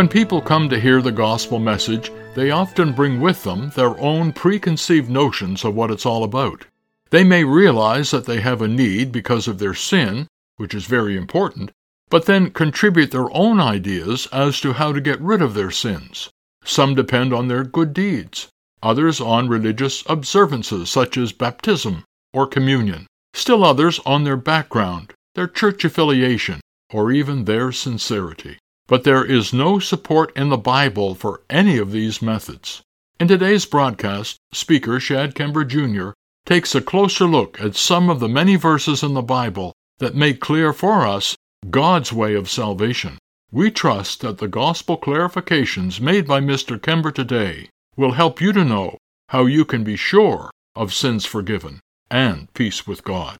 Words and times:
When 0.00 0.08
people 0.08 0.40
come 0.40 0.70
to 0.70 0.80
hear 0.80 1.02
the 1.02 1.12
gospel 1.12 1.58
message, 1.58 2.10
they 2.34 2.50
often 2.50 2.94
bring 2.94 3.20
with 3.20 3.44
them 3.44 3.70
their 3.76 4.00
own 4.00 4.32
preconceived 4.32 5.10
notions 5.10 5.62
of 5.62 5.74
what 5.74 5.90
it's 5.90 6.06
all 6.06 6.24
about. 6.24 6.64
They 7.10 7.22
may 7.22 7.44
realize 7.44 8.10
that 8.10 8.24
they 8.24 8.40
have 8.40 8.62
a 8.62 8.66
need 8.66 9.12
because 9.12 9.46
of 9.46 9.58
their 9.58 9.74
sin, 9.74 10.26
which 10.56 10.72
is 10.72 10.86
very 10.86 11.18
important, 11.18 11.70
but 12.08 12.24
then 12.24 12.50
contribute 12.50 13.10
their 13.10 13.30
own 13.36 13.60
ideas 13.60 14.26
as 14.32 14.58
to 14.62 14.72
how 14.72 14.94
to 14.94 15.02
get 15.02 15.20
rid 15.20 15.42
of 15.42 15.52
their 15.52 15.70
sins. 15.70 16.30
Some 16.64 16.94
depend 16.94 17.34
on 17.34 17.48
their 17.48 17.62
good 17.62 17.92
deeds, 17.92 18.48
others 18.82 19.20
on 19.20 19.50
religious 19.50 20.02
observances 20.06 20.88
such 20.88 21.18
as 21.18 21.32
baptism 21.32 22.04
or 22.32 22.46
communion, 22.46 23.06
still 23.34 23.62
others 23.62 24.00
on 24.06 24.24
their 24.24 24.38
background, 24.38 25.12
their 25.34 25.46
church 25.46 25.84
affiliation, 25.84 26.62
or 26.90 27.12
even 27.12 27.44
their 27.44 27.70
sincerity. 27.70 28.56
But 28.90 29.04
there 29.04 29.24
is 29.24 29.52
no 29.52 29.78
support 29.78 30.36
in 30.36 30.48
the 30.48 30.58
Bible 30.58 31.14
for 31.14 31.42
any 31.48 31.78
of 31.78 31.92
these 31.92 32.20
methods. 32.20 32.82
In 33.20 33.28
today's 33.28 33.64
broadcast, 33.64 34.38
speaker 34.52 34.98
Shad 34.98 35.36
Kember 35.36 35.64
Jr. 35.64 36.10
takes 36.44 36.74
a 36.74 36.80
closer 36.80 37.26
look 37.26 37.60
at 37.60 37.76
some 37.76 38.10
of 38.10 38.18
the 38.18 38.28
many 38.28 38.56
verses 38.56 39.04
in 39.04 39.14
the 39.14 39.22
Bible 39.22 39.74
that 40.00 40.16
make 40.16 40.40
clear 40.40 40.72
for 40.72 41.06
us 41.06 41.36
God's 41.70 42.12
way 42.12 42.34
of 42.34 42.50
salvation. 42.50 43.18
We 43.52 43.70
trust 43.70 44.22
that 44.22 44.38
the 44.38 44.48
gospel 44.48 44.98
clarifications 44.98 46.00
made 46.00 46.26
by 46.26 46.40
Mr. 46.40 46.76
Kember 46.76 47.14
today 47.14 47.68
will 47.96 48.12
help 48.12 48.40
you 48.40 48.52
to 48.52 48.64
know 48.64 48.98
how 49.28 49.46
you 49.46 49.64
can 49.64 49.84
be 49.84 49.94
sure 49.94 50.50
of 50.74 50.92
sins 50.92 51.24
forgiven 51.24 51.78
and 52.10 52.52
peace 52.54 52.88
with 52.88 53.04
God. 53.04 53.36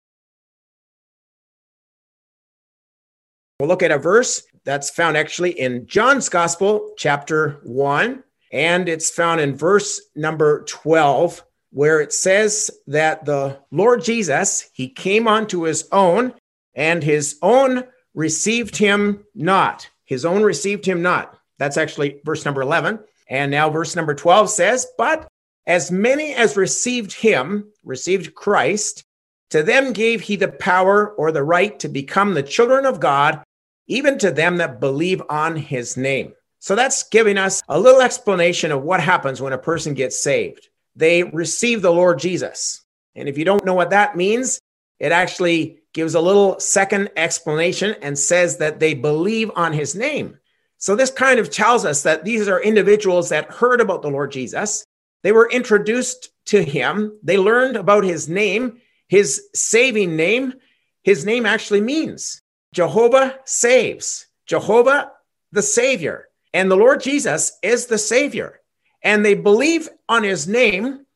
We'll 3.59 3.69
look 3.69 3.83
at 3.83 3.91
a 3.91 3.99
verse 3.99 4.47
that's 4.65 4.91
found 4.91 5.17
actually 5.17 5.59
in 5.59 5.87
John's 5.87 6.29
Gospel, 6.29 6.93
chapter 6.97 7.61
1, 7.65 8.23
and 8.53 8.89
it's 8.89 9.11
found 9.11 9.41
in 9.41 9.57
verse 9.57 10.01
number 10.15 10.65
12, 10.65 11.43
where 11.71 12.01
it 12.01 12.13
says 12.13 12.71
that 12.87 13.25
the 13.25 13.59
Lord 13.71 14.03
Jesus, 14.03 14.69
he 14.73 14.89
came 14.89 15.29
unto 15.29 15.63
his 15.63 15.89
own, 15.93 16.35
and 16.75 17.03
his 17.03 17.39
own 17.43 17.85
received 18.15 18.77
him 18.77 19.25
not. 19.35 19.89
His 20.05 20.25
own 20.25 20.43
received 20.43 20.85
him 20.85 21.03
not. 21.03 21.39
That's 21.59 21.77
actually 21.77 22.21
verse 22.25 22.45
number 22.45 22.63
11. 22.63 22.99
And 23.29 23.51
now 23.51 23.71
verse 23.71 23.95
number 23.95 24.15
12 24.15 24.51
says, 24.51 24.87
But 24.99 25.29
as 25.67 25.93
many 25.93 26.35
as 26.35 26.57
received 26.57 27.13
him, 27.13 27.71
received 27.85 28.35
Christ, 28.35 29.05
to 29.51 29.63
them 29.63 29.93
gave 29.93 30.23
he 30.23 30.37
the 30.37 30.49
power 30.49 31.11
or 31.11 31.31
the 31.31 31.45
right 31.45 31.79
to 31.81 31.89
become 31.89 32.35
the 32.35 32.43
children 32.43 32.87
of 32.87 32.99
God 32.99 33.43
even 33.91 34.19
to 34.19 34.31
them 34.31 34.59
that 34.59 34.81
believe 34.81 35.21
on 35.29 35.57
his 35.57 35.97
name. 35.97 36.33
So 36.61 36.77
that's 36.77 37.09
giving 37.09 37.37
us 37.37 37.61
a 37.69 37.79
little 37.79 38.01
explanation 38.01 38.71
of 38.71 38.83
what 38.83 39.01
happens 39.01 39.43
when 39.43 39.53
a 39.53 39.59
person 39.59 39.95
gets 39.95 40.23
saved. 40.23 40.69
They 40.95 41.25
receive 41.25 41.83
the 41.83 41.93
Lord 41.93 42.19
Jesus. 42.19 42.85
And 43.17 43.29
if 43.29 43.37
you 43.37 43.45
don't 43.45 43.65
know 43.65 43.75
what 43.75 43.91
that 43.91 44.17
means, 44.17 44.61
it 45.01 45.11
actually 45.11 45.81
gives 45.93 46.15
a 46.15 46.21
little 46.21 46.61
second 46.61 47.11
explanation 47.17 47.97
and 48.01 48.17
says 48.17 48.59
that 48.59 48.79
they 48.79 48.95
believe 48.95 49.51
on 49.57 49.73
his 49.73 49.97
name. 49.97 50.39
So 50.79 50.95
this 50.95 51.11
kind 51.11 51.41
of 51.41 51.51
tells 51.51 51.85
us 51.85 52.05
that 52.05 52.25
these 52.25 52.49
are 52.49 52.63
individuals 52.63 53.31
that 53.31 53.51
heard 53.51 53.81
about 53.81 54.03
the 54.03 54.11
Lord 54.11 54.31
Jesus. 54.31 54.85
They 55.23 55.33
were 55.33 55.51
introduced 55.51 56.31
to 56.47 56.63
him. 56.63 57.19
They 57.25 57.39
learned 57.39 57.77
about 57.77 58.05
his 58.05 58.29
name, 58.29 58.81
his 59.09 59.49
saving 59.53 60.15
name. 60.15 60.55
His 61.03 61.25
name 61.25 61.45
actually 61.45 61.81
means 61.81 62.40
Jehovah 62.73 63.39
saves, 63.45 64.27
Jehovah 64.47 65.13
the 65.53 65.63
Savior. 65.63 66.29
And 66.53 66.71
the 66.71 66.77
Lord 66.77 67.01
Jesus 67.01 67.59
is 67.63 67.87
the 67.87 67.99
Savior. 67.99 68.61
And 69.03 69.25
they 69.25 69.35
believe 69.35 69.89
on 70.09 70.23
his 70.23 70.47
name 70.49 71.07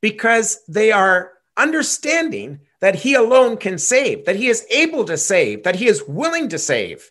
because 0.00 0.62
they 0.68 0.92
are 0.92 1.32
understanding 1.56 2.60
that 2.80 2.96
he 2.96 3.14
alone 3.14 3.56
can 3.56 3.78
save, 3.78 4.24
that 4.24 4.36
he 4.36 4.48
is 4.48 4.66
able 4.70 5.04
to 5.04 5.16
save, 5.16 5.62
that 5.62 5.76
he 5.76 5.86
is 5.86 6.02
willing 6.06 6.48
to 6.48 6.58
save. 6.58 7.10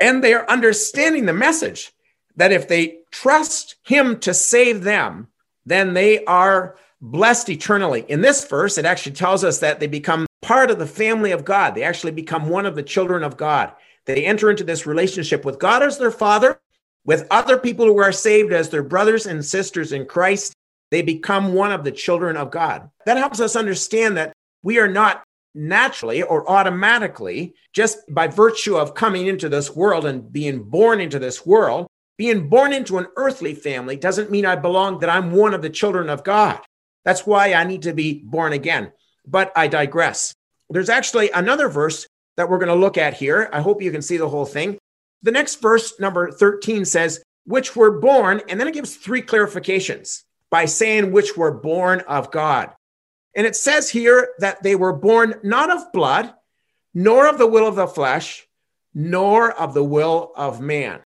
And 0.00 0.22
they 0.22 0.32
are 0.32 0.48
understanding 0.48 1.26
the 1.26 1.32
message 1.32 1.92
that 2.36 2.52
if 2.52 2.68
they 2.68 2.98
trust 3.10 3.76
him 3.84 4.20
to 4.20 4.32
save 4.32 4.84
them, 4.84 5.28
then 5.66 5.92
they 5.94 6.24
are 6.24 6.76
blessed 7.00 7.48
eternally. 7.48 8.04
In 8.08 8.20
this 8.20 8.44
verse, 8.46 8.78
it 8.78 8.84
actually 8.84 9.12
tells 9.12 9.42
us 9.44 9.58
that 9.58 9.80
they 9.80 9.86
become 9.86 10.26
part 10.48 10.70
of 10.70 10.78
the 10.78 10.86
family 10.86 11.30
of 11.30 11.44
God. 11.44 11.74
They 11.74 11.82
actually 11.82 12.12
become 12.12 12.48
one 12.48 12.64
of 12.64 12.74
the 12.74 12.82
children 12.82 13.22
of 13.22 13.36
God. 13.36 13.70
They 14.06 14.24
enter 14.24 14.48
into 14.48 14.64
this 14.64 14.86
relationship 14.86 15.44
with 15.44 15.58
God 15.58 15.82
as 15.82 15.98
their 15.98 16.10
father, 16.10 16.58
with 17.04 17.26
other 17.30 17.58
people 17.58 17.84
who 17.84 17.98
are 17.98 18.12
saved 18.12 18.54
as 18.54 18.70
their 18.70 18.82
brothers 18.82 19.26
and 19.26 19.44
sisters 19.44 19.92
in 19.92 20.06
Christ. 20.06 20.54
They 20.90 21.02
become 21.02 21.52
one 21.52 21.70
of 21.70 21.84
the 21.84 21.92
children 21.92 22.38
of 22.38 22.50
God. 22.50 22.88
That 23.04 23.18
helps 23.18 23.40
us 23.40 23.56
understand 23.56 24.16
that 24.16 24.32
we 24.62 24.78
are 24.78 24.88
not 24.88 25.22
naturally 25.54 26.22
or 26.22 26.50
automatically, 26.50 27.54
just 27.74 27.98
by 28.08 28.28
virtue 28.28 28.74
of 28.74 28.94
coming 28.94 29.26
into 29.26 29.50
this 29.50 29.76
world 29.76 30.06
and 30.06 30.32
being 30.32 30.62
born 30.62 30.98
into 30.98 31.18
this 31.18 31.44
world, 31.44 31.88
being 32.16 32.48
born 32.48 32.72
into 32.72 32.96
an 32.96 33.06
earthly 33.16 33.52
family 33.52 33.96
doesn't 33.96 34.30
mean 34.30 34.46
I 34.46 34.56
belong, 34.56 35.00
that 35.00 35.10
I'm 35.10 35.30
one 35.30 35.52
of 35.52 35.60
the 35.60 35.68
children 35.68 36.08
of 36.08 36.24
God. 36.24 36.58
That's 37.04 37.26
why 37.26 37.52
I 37.52 37.64
need 37.64 37.82
to 37.82 37.92
be 37.92 38.22
born 38.24 38.54
again. 38.54 38.92
But 39.26 39.52
I 39.54 39.68
digress. 39.68 40.34
There's 40.70 40.88
actually 40.90 41.30
another 41.30 41.68
verse 41.68 42.06
that 42.36 42.48
we're 42.48 42.58
going 42.58 42.68
to 42.68 42.74
look 42.74 42.98
at 42.98 43.14
here. 43.14 43.48
I 43.52 43.60
hope 43.60 43.82
you 43.82 43.90
can 43.90 44.02
see 44.02 44.16
the 44.16 44.28
whole 44.28 44.44
thing. 44.44 44.78
The 45.22 45.32
next 45.32 45.60
verse, 45.60 45.98
number 45.98 46.30
13, 46.30 46.84
says, 46.84 47.22
which 47.44 47.74
were 47.74 47.98
born, 47.98 48.42
and 48.48 48.60
then 48.60 48.68
it 48.68 48.74
gives 48.74 48.96
three 48.96 49.22
clarifications 49.22 50.22
by 50.50 50.66
saying 50.66 51.10
which 51.10 51.36
were 51.36 51.50
born 51.50 52.00
of 52.02 52.30
God. 52.30 52.72
And 53.34 53.46
it 53.46 53.56
says 53.56 53.90
here 53.90 54.30
that 54.38 54.62
they 54.62 54.74
were 54.74 54.92
born 54.92 55.34
not 55.42 55.70
of 55.70 55.92
blood, 55.92 56.32
nor 56.94 57.26
of 57.26 57.38
the 57.38 57.46
will 57.46 57.66
of 57.66 57.76
the 57.76 57.86
flesh, 57.86 58.46
nor 58.94 59.50
of 59.52 59.74
the 59.74 59.84
will 59.84 60.32
of 60.36 60.60
man. 60.60 61.00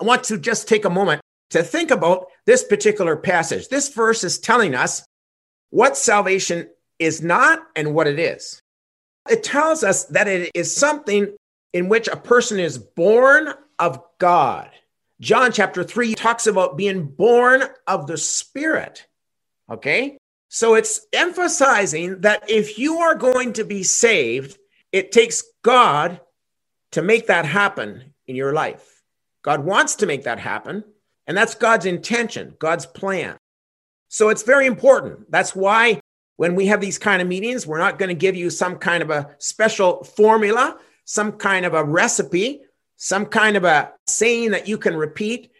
I 0.00 0.04
want 0.04 0.24
to 0.24 0.38
just 0.38 0.68
take 0.68 0.84
a 0.84 0.90
moment 0.90 1.20
to 1.50 1.62
think 1.62 1.90
about 1.90 2.28
this 2.46 2.64
particular 2.64 3.16
passage. 3.16 3.68
This 3.68 3.92
verse 3.92 4.24
is 4.24 4.38
telling 4.38 4.74
us 4.74 5.04
what 5.70 5.96
salvation 5.96 6.70
is 6.98 7.22
not 7.22 7.60
and 7.76 7.94
what 7.94 8.06
it 8.06 8.18
is. 8.18 8.61
It 9.28 9.42
tells 9.42 9.84
us 9.84 10.04
that 10.06 10.28
it 10.28 10.50
is 10.54 10.74
something 10.74 11.34
in 11.72 11.88
which 11.88 12.08
a 12.08 12.16
person 12.16 12.58
is 12.58 12.78
born 12.78 13.54
of 13.78 14.02
God. 14.18 14.70
John 15.20 15.52
chapter 15.52 15.84
3 15.84 16.14
talks 16.14 16.46
about 16.46 16.76
being 16.76 17.06
born 17.06 17.62
of 17.86 18.06
the 18.06 18.16
Spirit. 18.16 19.06
Okay? 19.70 20.18
So 20.48 20.74
it's 20.74 21.06
emphasizing 21.12 22.20
that 22.22 22.50
if 22.50 22.78
you 22.78 22.98
are 22.98 23.14
going 23.14 23.54
to 23.54 23.64
be 23.64 23.84
saved, 23.84 24.58
it 24.90 25.12
takes 25.12 25.42
God 25.62 26.20
to 26.90 27.00
make 27.00 27.28
that 27.28 27.46
happen 27.46 28.12
in 28.26 28.36
your 28.36 28.52
life. 28.52 29.02
God 29.42 29.64
wants 29.64 29.96
to 29.96 30.06
make 30.06 30.24
that 30.24 30.38
happen, 30.38 30.84
and 31.26 31.36
that's 31.36 31.54
God's 31.54 31.86
intention, 31.86 32.54
God's 32.58 32.84
plan. 32.84 33.38
So 34.08 34.28
it's 34.28 34.42
very 34.42 34.66
important. 34.66 35.30
That's 35.30 35.56
why 35.56 36.01
when 36.42 36.56
we 36.56 36.66
have 36.66 36.80
these 36.80 36.98
kind 36.98 37.22
of 37.22 37.28
meetings, 37.28 37.68
we're 37.68 37.78
not 37.78 38.00
going 38.00 38.08
to 38.08 38.16
give 38.16 38.34
you 38.34 38.50
some 38.50 38.74
kind 38.74 39.00
of 39.00 39.10
a 39.10 39.30
special 39.38 40.02
formula, 40.02 40.76
some 41.04 41.30
kind 41.30 41.64
of 41.64 41.72
a 41.72 41.84
recipe, 41.84 42.62
some 42.96 43.26
kind 43.26 43.56
of 43.56 43.62
a 43.62 43.92
saying 44.08 44.50
that 44.50 44.66
you 44.66 44.76
can 44.76 44.96
repeat, 44.96 45.52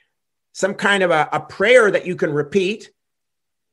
some 0.51 0.75
kind 0.75 1.05
of 1.05 1.13
a, 1.13 1.29
a 1.31 1.39
prayer 1.39 1.89
that 1.89 2.05
you 2.05 2.17
can 2.17 2.33
repeat, 2.33 2.91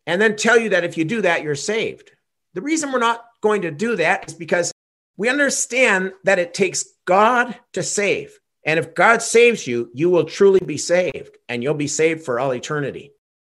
and 0.05 0.21
then 0.21 0.35
tell 0.35 0.55
you 0.55 0.69
that 0.69 0.83
if 0.83 0.99
you 0.99 1.03
do 1.03 1.23
that, 1.23 1.41
you're 1.41 1.55
saved. 1.55 2.11
The 2.53 2.61
reason 2.61 2.91
we're 2.91 2.99
not 2.99 3.25
going 3.41 3.63
to 3.63 3.71
do 3.71 3.95
that 3.95 4.27
is 4.27 4.35
because 4.35 4.71
we 5.17 5.29
understand 5.29 6.13
that 6.25 6.37
it 6.37 6.53
takes 6.53 6.85
God 7.05 7.57
to 7.73 7.81
save. 7.81 8.37
And 8.63 8.77
if 8.77 8.93
God 8.93 9.23
saves 9.23 9.65
you, 9.65 9.89
you 9.95 10.11
will 10.11 10.25
truly 10.25 10.61
be 10.63 10.77
saved 10.77 11.39
and 11.47 11.63
you'll 11.63 11.73
be 11.73 11.87
saved 11.87 12.23
for 12.23 12.39
all 12.39 12.53
eternity. 12.53 13.13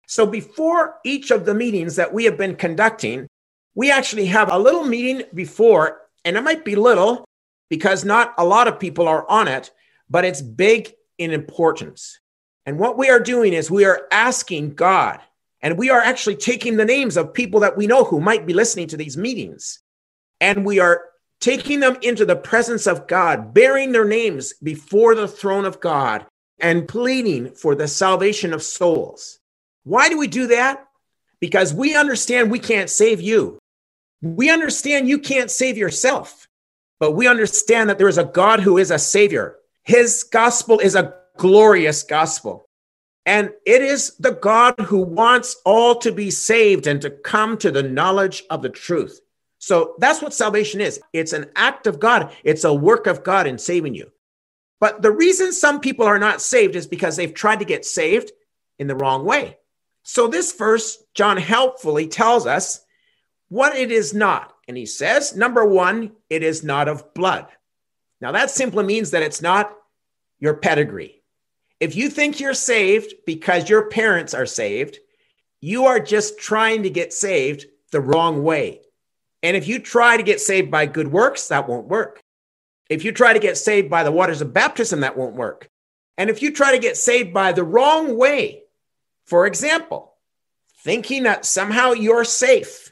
So 0.06 0.24
before 0.24 0.98
each 1.04 1.32
of 1.32 1.46
the 1.46 1.54
meetings 1.54 1.96
that 1.96 2.14
we 2.14 2.26
have 2.26 2.38
been 2.38 2.54
conducting, 2.54 3.26
we 3.74 3.90
actually 3.90 4.26
have 4.26 4.50
a 4.52 4.58
little 4.58 4.84
meeting 4.84 5.26
before, 5.34 6.00
and 6.24 6.36
it 6.36 6.42
might 6.42 6.64
be 6.64 6.76
little 6.76 7.24
because 7.68 8.04
not 8.04 8.34
a 8.36 8.44
lot 8.44 8.68
of 8.68 8.80
people 8.80 9.08
are 9.08 9.28
on 9.30 9.48
it, 9.48 9.70
but 10.08 10.24
it's 10.24 10.42
big 10.42 10.92
in 11.18 11.30
importance. 11.30 12.18
And 12.66 12.78
what 12.78 12.98
we 12.98 13.08
are 13.08 13.20
doing 13.20 13.52
is 13.52 13.70
we 13.70 13.84
are 13.84 14.06
asking 14.10 14.74
God, 14.74 15.20
and 15.62 15.78
we 15.78 15.90
are 15.90 16.00
actually 16.00 16.36
taking 16.36 16.76
the 16.76 16.84
names 16.84 17.16
of 17.16 17.32
people 17.32 17.60
that 17.60 17.76
we 17.76 17.86
know 17.86 18.04
who 18.04 18.20
might 18.20 18.46
be 18.46 18.54
listening 18.54 18.88
to 18.88 18.96
these 18.96 19.16
meetings, 19.16 19.80
and 20.40 20.64
we 20.64 20.78
are 20.80 21.02
taking 21.40 21.80
them 21.80 21.96
into 22.02 22.26
the 22.26 22.36
presence 22.36 22.86
of 22.86 23.06
God, 23.06 23.54
bearing 23.54 23.92
their 23.92 24.04
names 24.04 24.52
before 24.62 25.14
the 25.14 25.28
throne 25.28 25.64
of 25.64 25.80
God, 25.80 26.26
and 26.58 26.86
pleading 26.86 27.54
for 27.54 27.74
the 27.74 27.88
salvation 27.88 28.52
of 28.52 28.62
souls. 28.62 29.38
Why 29.84 30.08
do 30.10 30.18
we 30.18 30.26
do 30.26 30.48
that? 30.48 30.84
Because 31.40 31.72
we 31.72 31.96
understand 31.96 32.50
we 32.50 32.58
can't 32.58 32.90
save 32.90 33.22
you. 33.22 33.58
We 34.22 34.50
understand 34.50 35.08
you 35.08 35.18
can't 35.18 35.50
save 35.50 35.78
yourself, 35.78 36.48
but 36.98 37.12
we 37.12 37.26
understand 37.26 37.88
that 37.88 37.98
there 37.98 38.08
is 38.08 38.18
a 38.18 38.24
God 38.24 38.60
who 38.60 38.78
is 38.78 38.90
a 38.90 38.98
savior. 38.98 39.56
His 39.82 40.24
gospel 40.24 40.78
is 40.78 40.94
a 40.94 41.14
glorious 41.36 42.02
gospel. 42.02 42.68
And 43.26 43.50
it 43.66 43.82
is 43.82 44.16
the 44.18 44.32
God 44.32 44.74
who 44.78 44.98
wants 44.98 45.56
all 45.64 45.94
to 45.96 46.12
be 46.12 46.30
saved 46.30 46.86
and 46.86 47.00
to 47.02 47.10
come 47.10 47.56
to 47.58 47.70
the 47.70 47.82
knowledge 47.82 48.44
of 48.50 48.62
the 48.62 48.68
truth. 48.68 49.20
So 49.58 49.94
that's 49.98 50.22
what 50.22 50.34
salvation 50.34 50.80
is 50.80 51.00
it's 51.12 51.34
an 51.34 51.50
act 51.54 51.86
of 51.86 52.00
God, 52.00 52.32
it's 52.44 52.64
a 52.64 52.74
work 52.74 53.06
of 53.06 53.22
God 53.22 53.46
in 53.46 53.58
saving 53.58 53.94
you. 53.94 54.10
But 54.80 55.02
the 55.02 55.10
reason 55.10 55.52
some 55.52 55.80
people 55.80 56.06
are 56.06 56.18
not 56.18 56.40
saved 56.40 56.74
is 56.74 56.86
because 56.86 57.16
they've 57.16 57.32
tried 57.32 57.58
to 57.58 57.66
get 57.66 57.84
saved 57.84 58.32
in 58.78 58.86
the 58.86 58.96
wrong 58.96 59.26
way. 59.26 59.58
So 60.02 60.26
this 60.26 60.52
verse, 60.52 61.02
John 61.14 61.36
helpfully 61.36 62.08
tells 62.08 62.46
us 62.46 62.80
what 63.50 63.76
it 63.76 63.92
is 63.92 64.14
not. 64.14 64.54
And 64.66 64.76
he 64.76 64.86
says, 64.86 65.36
number 65.36 65.64
one, 65.64 66.12
it 66.30 66.42
is 66.42 66.64
not 66.64 66.88
of 66.88 67.12
blood. 67.12 67.46
Now 68.20 68.32
that 68.32 68.50
simply 68.50 68.84
means 68.84 69.10
that 69.10 69.22
it's 69.22 69.42
not 69.42 69.76
your 70.38 70.54
pedigree. 70.54 71.22
If 71.80 71.96
you 71.96 72.08
think 72.08 72.40
you're 72.40 72.54
saved 72.54 73.12
because 73.26 73.68
your 73.68 73.88
parents 73.88 74.32
are 74.32 74.46
saved, 74.46 74.98
you 75.60 75.86
are 75.86 76.00
just 76.00 76.38
trying 76.38 76.84
to 76.84 76.90
get 76.90 77.12
saved 77.12 77.66
the 77.90 78.00
wrong 78.00 78.42
way. 78.42 78.80
And 79.42 79.56
if 79.56 79.66
you 79.66 79.78
try 79.78 80.16
to 80.16 80.22
get 80.22 80.40
saved 80.40 80.70
by 80.70 80.86
good 80.86 81.08
works, 81.08 81.48
that 81.48 81.68
won't 81.68 81.88
work. 81.88 82.22
If 82.88 83.04
you 83.04 83.12
try 83.12 83.32
to 83.32 83.38
get 83.38 83.56
saved 83.56 83.90
by 83.90 84.04
the 84.04 84.12
waters 84.12 84.40
of 84.40 84.52
baptism, 84.52 85.00
that 85.00 85.16
won't 85.16 85.36
work. 85.36 85.68
And 86.18 86.28
if 86.28 86.42
you 86.42 86.52
try 86.52 86.72
to 86.72 86.78
get 86.78 86.96
saved 86.96 87.32
by 87.32 87.52
the 87.52 87.64
wrong 87.64 88.16
way, 88.16 88.62
for 89.24 89.46
example, 89.46 90.14
thinking 90.84 91.22
that 91.24 91.46
somehow 91.46 91.92
you're 91.92 92.24
safe 92.24 92.89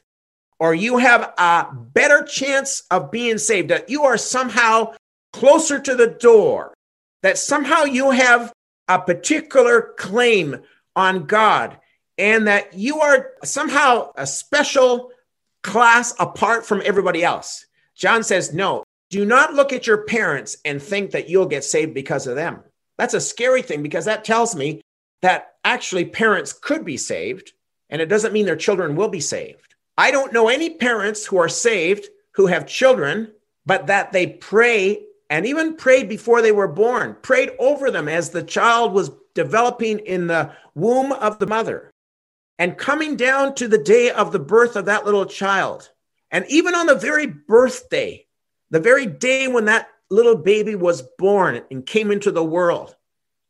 or 0.58 0.74
you 0.74 0.98
have 0.98 1.32
a 1.38 1.66
better 1.72 2.24
chance 2.24 2.82
of 2.90 3.10
being 3.10 3.38
saved, 3.38 3.70
that 3.70 3.88
you 3.88 4.04
are 4.04 4.16
somehow 4.16 4.94
closer 5.32 5.78
to 5.78 5.94
the 5.94 6.06
door, 6.06 6.74
that 7.22 7.38
somehow 7.38 7.84
you 7.84 8.10
have 8.10 8.52
a 8.88 8.98
particular 8.98 9.94
claim 9.98 10.56
on 10.96 11.26
God, 11.26 11.78
and 12.16 12.48
that 12.48 12.74
you 12.74 13.00
are 13.00 13.32
somehow 13.44 14.10
a 14.16 14.26
special 14.26 15.12
class 15.62 16.14
apart 16.18 16.66
from 16.66 16.82
everybody 16.84 17.22
else. 17.22 17.66
John 17.94 18.24
says, 18.24 18.52
no, 18.52 18.84
do 19.10 19.24
not 19.24 19.54
look 19.54 19.72
at 19.72 19.86
your 19.86 20.04
parents 20.04 20.56
and 20.64 20.82
think 20.82 21.12
that 21.12 21.28
you'll 21.28 21.46
get 21.46 21.64
saved 21.64 21.94
because 21.94 22.26
of 22.26 22.36
them. 22.36 22.62
That's 22.96 23.14
a 23.14 23.20
scary 23.20 23.62
thing 23.62 23.82
because 23.82 24.06
that 24.06 24.24
tells 24.24 24.56
me 24.56 24.80
that 25.22 25.54
actually 25.64 26.04
parents 26.06 26.52
could 26.52 26.84
be 26.84 26.96
saved, 26.96 27.52
and 27.90 28.02
it 28.02 28.06
doesn't 28.06 28.32
mean 28.32 28.46
their 28.46 28.56
children 28.56 28.96
will 28.96 29.08
be 29.08 29.20
saved. 29.20 29.67
I 29.98 30.12
don't 30.12 30.32
know 30.32 30.48
any 30.48 30.70
parents 30.70 31.26
who 31.26 31.38
are 31.38 31.48
saved 31.48 32.06
who 32.30 32.46
have 32.46 32.68
children, 32.68 33.32
but 33.66 33.88
that 33.88 34.12
they 34.12 34.28
pray 34.28 35.02
and 35.28 35.44
even 35.44 35.74
prayed 35.74 36.08
before 36.08 36.40
they 36.40 36.52
were 36.52 36.68
born, 36.68 37.16
prayed 37.20 37.50
over 37.58 37.90
them 37.90 38.08
as 38.08 38.30
the 38.30 38.44
child 38.44 38.92
was 38.92 39.10
developing 39.34 39.98
in 39.98 40.28
the 40.28 40.52
womb 40.76 41.10
of 41.10 41.40
the 41.40 41.48
mother 41.48 41.90
and 42.60 42.78
coming 42.78 43.16
down 43.16 43.56
to 43.56 43.66
the 43.66 43.76
day 43.76 44.10
of 44.10 44.30
the 44.30 44.38
birth 44.38 44.76
of 44.76 44.84
that 44.84 45.04
little 45.04 45.26
child. 45.26 45.90
And 46.30 46.44
even 46.48 46.76
on 46.76 46.86
the 46.86 46.94
very 46.94 47.26
birthday, 47.26 48.24
the 48.70 48.80
very 48.80 49.04
day 49.04 49.48
when 49.48 49.64
that 49.64 49.88
little 50.10 50.36
baby 50.36 50.76
was 50.76 51.02
born 51.18 51.60
and 51.72 51.84
came 51.84 52.12
into 52.12 52.30
the 52.30 52.44
world, 52.44 52.94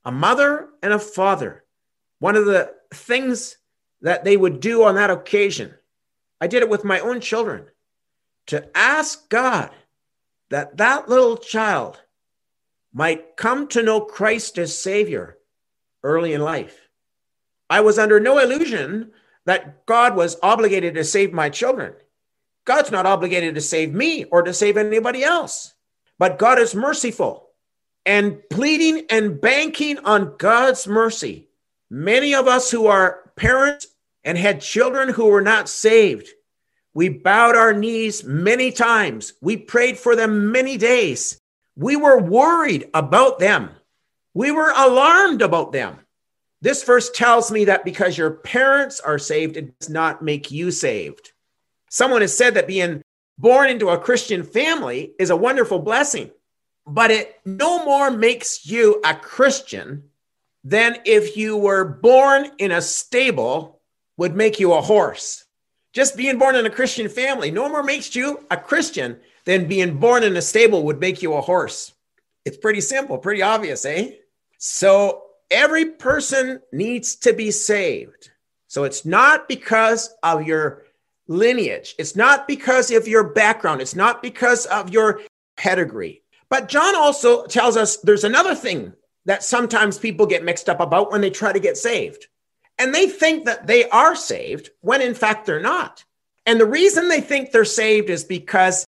a 0.04 0.10
mother 0.10 0.70
and 0.82 0.94
a 0.94 0.98
father, 0.98 1.64
one 2.20 2.36
of 2.36 2.46
the 2.46 2.72
things 2.92 3.58
that 4.00 4.24
they 4.24 4.36
would 4.36 4.60
do 4.60 4.84
on 4.84 4.94
that 4.94 5.10
occasion, 5.10 5.74
I 6.40 6.46
did 6.46 6.62
it 6.62 6.69
with 6.69 6.85
my 6.85 7.00
own 7.00 7.20
children, 7.20 7.67
to 8.46 8.69
ask 8.76 9.29
God 9.29 9.70
that 10.50 10.76
that 10.79 11.08
little 11.08 11.37
child 11.37 12.00
might 12.93 13.37
come 13.37 13.69
to 13.69 13.82
know 13.82 14.00
Christ 14.00 14.58
as 14.58 14.76
Savior 14.76 15.38
early 16.02 16.32
in 16.32 16.40
life. 16.40 16.88
I 17.69 17.81
was 17.81 17.99
under 17.99 18.19
no 18.19 18.38
illusion 18.38 19.11
that 19.44 19.85
God 19.87 20.17
was 20.17 20.37
obligated 20.43 20.94
to 20.94 21.05
save 21.05 21.32
my 21.32 21.50
children. 21.50 21.94
God's 22.64 22.91
not 22.91 23.06
obligated 23.06 23.55
to 23.55 23.61
save 23.61 23.93
me 23.93 24.25
or 24.25 24.43
to 24.43 24.55
save 24.55 24.76
anybody 24.76 25.23
else. 25.23 25.75
But 26.19 26.38
God 26.38 26.58
is 26.58 26.75
merciful 26.75 27.49
and 28.05 28.41
pleading 28.50 29.06
and 29.11 29.41
banking 29.41 29.99
on 29.99 30.37
God's 30.38 30.87
mercy. 30.87 31.49
Many 31.91 32.34
of 32.34 32.46
us 32.46 32.70
who 32.70 32.87
are 32.87 33.32
parents 33.37 33.87
and 34.28 34.36
had 34.36 34.60
children 34.60 35.08
who 35.08 35.25
were 35.25 35.40
not 35.40 35.70
saved, 35.70 36.28
we 36.92 37.08
bowed 37.08 37.56
our 37.56 37.72
knees 37.72 38.25
many 38.25 38.70
times. 38.70 39.32
We 39.40 39.56
prayed 39.56 39.96
for 39.96 40.14
them 40.14 40.52
many 40.52 40.76
days. 40.76 41.40
We 41.76 41.96
were 41.96 42.20
worried 42.20 42.90
about 42.92 43.38
them. 43.38 43.70
We 44.34 44.50
were 44.50 44.70
alarmed 44.76 45.41
about 45.41 45.72
them. 45.72 46.00
This 46.60 46.84
verse 46.84 47.08
tells 47.08 47.50
me 47.50 47.64
that 47.64 47.86
because 47.86 48.19
your 48.19 48.32
parents 48.32 49.00
are 49.00 49.19
saved, 49.19 49.56
it 49.56 49.79
does 49.79 49.88
not 49.88 50.22
make 50.22 50.50
you 50.50 50.72
saved. 50.72 51.32
Someone 51.88 52.20
has 52.20 52.36
said 52.36 52.53
that 52.53 52.67
being 52.67 53.00
born 53.38 53.70
into 53.70 53.88
a 53.88 53.98
Christian 53.98 54.43
family 54.43 55.14
is 55.19 55.31
a 55.31 55.36
wonderful 55.36 55.79
blessing, 55.79 56.31
but 56.86 57.10
it 57.10 57.41
no 57.46 57.82
more 57.82 58.10
makes 58.10 58.67
you 58.67 59.00
a 59.06 59.14
Christian 59.14 60.10
than 60.64 60.98
if 61.06 61.34
you 61.38 61.56
were 61.56 61.84
born 61.86 62.50
in 62.58 62.72
a 62.72 62.82
stable 62.82 63.78
would 64.19 64.37
make 64.37 64.60
you 64.60 64.75
a 64.75 64.82
horse. 64.82 65.44
Just 65.94 66.17
being 66.17 66.39
born 66.39 66.55
in 66.55 66.67
a 66.67 66.70
Christian 66.70 67.08
family 67.08 67.51
no 67.51 67.69
more 67.69 67.82
makes 67.82 68.15
you 68.15 68.44
a 68.51 68.56
Christian 68.58 69.19
than 69.46 69.67
being 69.67 69.98
born 69.98 70.22
in 70.22 70.37
a 70.37 70.43
stable 70.43 70.82
would 70.84 71.01
make 71.01 71.22
you 71.22 71.32
a 71.32 71.41
horse. 71.41 71.94
It's 72.44 72.58
pretty 72.58 72.82
simple, 72.82 73.17
pretty 73.17 73.41
obvious, 73.41 73.87
eh? 73.87 74.10
So 74.58 75.22
every 75.51 75.87
person 75.87 76.60
needs 76.72 77.17
to 77.17 77.32
be 77.32 77.51
saved. 77.51 78.31
So 78.67 78.84
it's 78.84 79.06
not 79.06 79.48
because 79.48 80.15
of 80.22 80.46
your 80.46 80.84
lineage, 81.27 81.94
it's 81.98 82.17
not 82.17 82.46
because 82.46 82.91
of 82.91 83.08
your 83.08 83.25
background, 83.25 83.81
it's 83.81 83.96
not 83.96 84.22
because 84.22 84.67
of 84.67 84.91
your 84.91 85.22
pedigree. 85.56 86.22
But 86.51 86.69
John 86.69 86.94
also 86.94 87.46
tells 87.46 87.77
us 87.77 87.98
there's 87.98 88.25
another 88.25 88.55
thing 88.55 88.93
that 89.27 89.43
sometimes 89.43 89.98
people 89.98 90.27
get 90.27 90.44
mixed 90.44 90.69
up 90.69 90.81
about 90.81 91.13
when 91.13 91.20
they 91.20 91.31
try 91.31 91.53
to 91.53 91.60
get 91.60 91.77
saved. 91.77 92.27
And 92.79 92.94
they 92.94 93.08
think 93.08 93.44
that 93.47 93.67
they 93.67 93.89
are 93.89 94.15
saved 94.15 94.70
when 94.81 95.03
in 95.03 95.15
fact 95.15 95.47
they're 95.47 95.61
not. 95.61 96.05
And 96.47 96.61
the 96.61 96.67
reason 96.67 97.08
they 97.08 97.20
think 97.20 97.51
they're 97.51 97.65
saved 97.65 98.08
is 98.08 98.25
because 98.25 98.87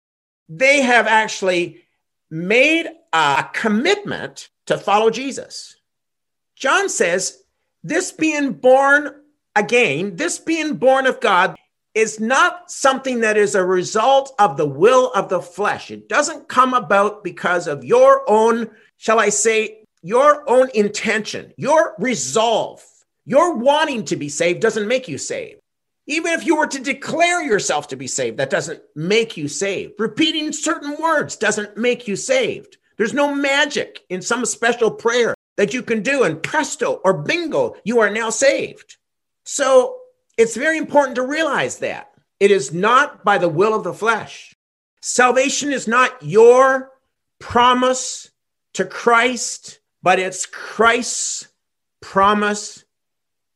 they 0.50 0.82
have 0.82 1.08
actually 1.08 1.84
made 2.30 2.88
a 3.14 3.46
commitment 3.54 4.50
to 4.66 4.78
follow 4.78 5.10
Jesus. 5.10 5.78
John 6.56 6.90
says, 6.90 7.44
this 7.84 8.12
being 8.12 8.54
born 8.54 9.22
again, 9.56 10.16
this 10.18 10.40
being 10.40 10.76
born 10.76 11.06
of 11.06 11.20
God, 11.20 11.56
is 11.94 12.20
not 12.20 12.70
something 12.70 13.22
that 13.22 13.38
is 13.38 13.56
a 13.56 13.66
result 13.66 14.36
of 14.38 14.56
the 14.56 14.68
will 14.68 15.12
of 15.14 15.30
the 15.30 15.42
flesh. 15.42 15.90
It 15.90 16.08
doesn't 16.08 16.48
come 16.48 16.76
about 16.76 17.24
because 17.24 17.68
of 17.68 17.84
your 17.84 18.30
own, 18.30 18.70
shall 18.98 19.20
I 19.20 19.30
say, 19.30 19.80
your 20.04 20.48
own 20.48 20.70
intention, 20.76 21.54
your 21.58 21.96
resolve. 21.98 22.86
Your 23.30 23.56
wanting 23.56 24.06
to 24.06 24.16
be 24.16 24.30
saved 24.30 24.62
doesn't 24.62 24.88
make 24.88 25.10
you 25.10 25.18
saved. 25.18 25.60
Even 26.08 26.32
if 26.32 26.46
you 26.46 26.56
were 26.56 26.68
to 26.68 26.80
declare 26.80 27.44
yourself 27.44 27.90
to 27.90 27.98
be 27.98 28.08
saved, 28.08 28.38
that 28.38 28.50
doesn't 28.50 28.82
make 28.96 29.36
you 29.36 29.50
saved. 29.50 30.00
Repeating 30.00 30.54
certain 30.54 30.96
words 30.98 31.36
doesn't 31.36 31.76
make 31.76 32.08
you 32.08 32.16
saved. 32.16 32.78
There's 32.96 33.14
no 33.14 33.36
magic 33.36 34.06
in 34.08 34.22
some 34.22 34.46
special 34.46 34.90
prayer 34.90 35.36
that 35.58 35.74
you 35.74 35.84
can 35.84 36.04
do, 36.04 36.24
and 36.24 36.42
presto 36.42 37.02
or 37.04 37.22
bingo, 37.22 37.76
you 37.84 38.00
are 38.00 38.10
now 38.10 38.30
saved. 38.30 38.96
So 39.44 39.98
it's 40.38 40.56
very 40.56 40.78
important 40.78 41.16
to 41.16 41.28
realize 41.28 41.80
that 41.80 42.12
it 42.40 42.50
is 42.50 42.74
not 42.74 43.26
by 43.26 43.40
the 43.40 43.50
will 43.50 43.74
of 43.74 43.84
the 43.84 43.94
flesh. 43.94 44.56
Salvation 45.02 45.74
is 45.74 45.86
not 45.86 46.24
your 46.24 46.92
promise 47.40 48.32
to 48.76 48.86
Christ, 48.86 49.80
but 50.02 50.18
it's 50.18 50.46
Christ's 50.46 51.50
promise 52.00 52.86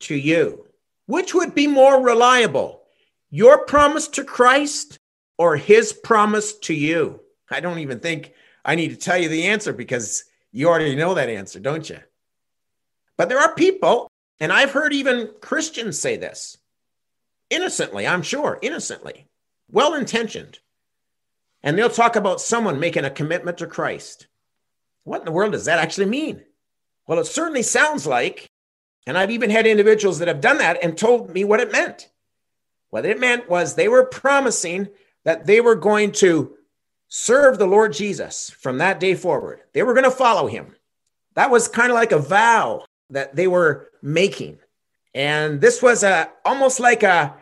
to 0.01 0.15
you. 0.15 0.67
Which 1.05 1.33
would 1.33 1.55
be 1.55 1.67
more 1.67 2.01
reliable? 2.01 2.83
Your 3.29 3.65
promise 3.65 4.07
to 4.09 4.23
Christ 4.23 4.97
or 5.37 5.55
his 5.57 5.93
promise 5.93 6.53
to 6.59 6.73
you? 6.73 7.21
I 7.49 7.59
don't 7.59 7.79
even 7.79 7.99
think 7.99 8.33
I 8.63 8.75
need 8.75 8.89
to 8.89 8.95
tell 8.95 9.17
you 9.17 9.29
the 9.29 9.47
answer 9.47 9.73
because 9.73 10.23
you 10.51 10.67
already 10.67 10.95
know 10.95 11.13
that 11.13 11.29
answer, 11.29 11.59
don't 11.59 11.89
you? 11.89 11.99
But 13.17 13.29
there 13.29 13.39
are 13.39 13.55
people, 13.55 14.09
and 14.39 14.51
I've 14.51 14.71
heard 14.71 14.93
even 14.93 15.31
Christians 15.41 15.99
say 15.99 16.17
this 16.17 16.57
innocently, 17.49 18.07
I'm 18.07 18.21
sure, 18.21 18.57
innocently, 18.61 19.27
well 19.69 19.93
intentioned. 19.93 20.59
And 21.63 21.77
they'll 21.77 21.89
talk 21.89 22.15
about 22.15 22.41
someone 22.41 22.79
making 22.79 23.05
a 23.05 23.09
commitment 23.09 23.59
to 23.59 23.67
Christ. 23.67 24.27
What 25.03 25.19
in 25.19 25.25
the 25.25 25.31
world 25.31 25.51
does 25.51 25.65
that 25.65 25.79
actually 25.79 26.07
mean? 26.07 26.43
Well, 27.07 27.19
it 27.19 27.25
certainly 27.25 27.63
sounds 27.63 28.07
like, 28.07 28.50
and 29.07 29.17
I've 29.17 29.31
even 29.31 29.49
had 29.49 29.65
individuals 29.65 30.19
that 30.19 30.27
have 30.27 30.41
done 30.41 30.59
that 30.59 30.83
and 30.83 30.97
told 30.97 31.31
me 31.31 31.43
what 31.43 31.59
it 31.59 31.71
meant. 31.71 32.09
What 32.89 33.05
it 33.05 33.19
meant 33.19 33.49
was 33.49 33.73
they 33.73 33.87
were 33.87 34.05
promising 34.05 34.89
that 35.23 35.45
they 35.45 35.61
were 35.61 35.75
going 35.75 36.11
to 36.13 36.55
serve 37.07 37.57
the 37.57 37.67
Lord 37.67 37.93
Jesus 37.93 38.49
from 38.49 38.77
that 38.77 38.99
day 38.99 39.15
forward. 39.15 39.61
They 39.73 39.83
were 39.83 39.93
going 39.93 40.05
to 40.05 40.11
follow 40.11 40.47
him. 40.47 40.75
That 41.35 41.51
was 41.51 41.67
kind 41.67 41.89
of 41.89 41.95
like 41.95 42.11
a 42.11 42.19
vow 42.19 42.85
that 43.09 43.35
they 43.35 43.47
were 43.47 43.89
making. 44.01 44.59
And 45.13 45.59
this 45.59 45.81
was 45.81 46.03
a 46.03 46.29
almost 46.45 46.79
like 46.79 47.03
a 47.03 47.35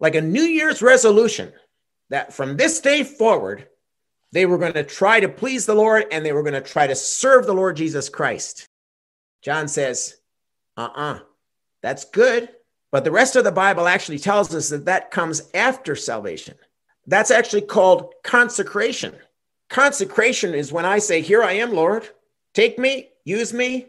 like 0.00 0.14
a 0.14 0.20
New 0.20 0.42
Year's 0.42 0.82
resolution 0.82 1.52
that 2.10 2.32
from 2.32 2.56
this 2.56 2.80
day 2.80 3.04
forward 3.04 3.68
they 4.32 4.46
were 4.46 4.58
going 4.58 4.72
to 4.72 4.82
try 4.82 5.20
to 5.20 5.28
please 5.28 5.66
the 5.66 5.74
Lord 5.74 6.06
and 6.10 6.24
they 6.24 6.32
were 6.32 6.42
going 6.42 6.54
to 6.54 6.60
try 6.60 6.86
to 6.86 6.96
serve 6.96 7.46
the 7.46 7.54
Lord 7.54 7.76
Jesus 7.76 8.08
Christ. 8.08 8.66
John 9.42 9.68
says, 9.68 10.16
"Uh-uh. 10.76 11.20
That's 11.82 12.04
good, 12.04 12.48
but 12.90 13.04
the 13.04 13.10
rest 13.10 13.36
of 13.36 13.44
the 13.44 13.52
Bible 13.52 13.88
actually 13.88 14.18
tells 14.18 14.54
us 14.54 14.68
that 14.68 14.84
that 14.84 15.10
comes 15.10 15.42
after 15.52 15.96
salvation. 15.96 16.54
That's 17.06 17.30
actually 17.30 17.62
called 17.62 18.14
consecration. 18.22 19.14
Consecration 19.68 20.54
is 20.54 20.72
when 20.72 20.84
I 20.84 20.98
say, 20.98 21.20
Here 21.20 21.42
I 21.42 21.52
am, 21.54 21.72
Lord, 21.72 22.08
take 22.54 22.78
me, 22.78 23.08
use 23.24 23.52
me, 23.52 23.86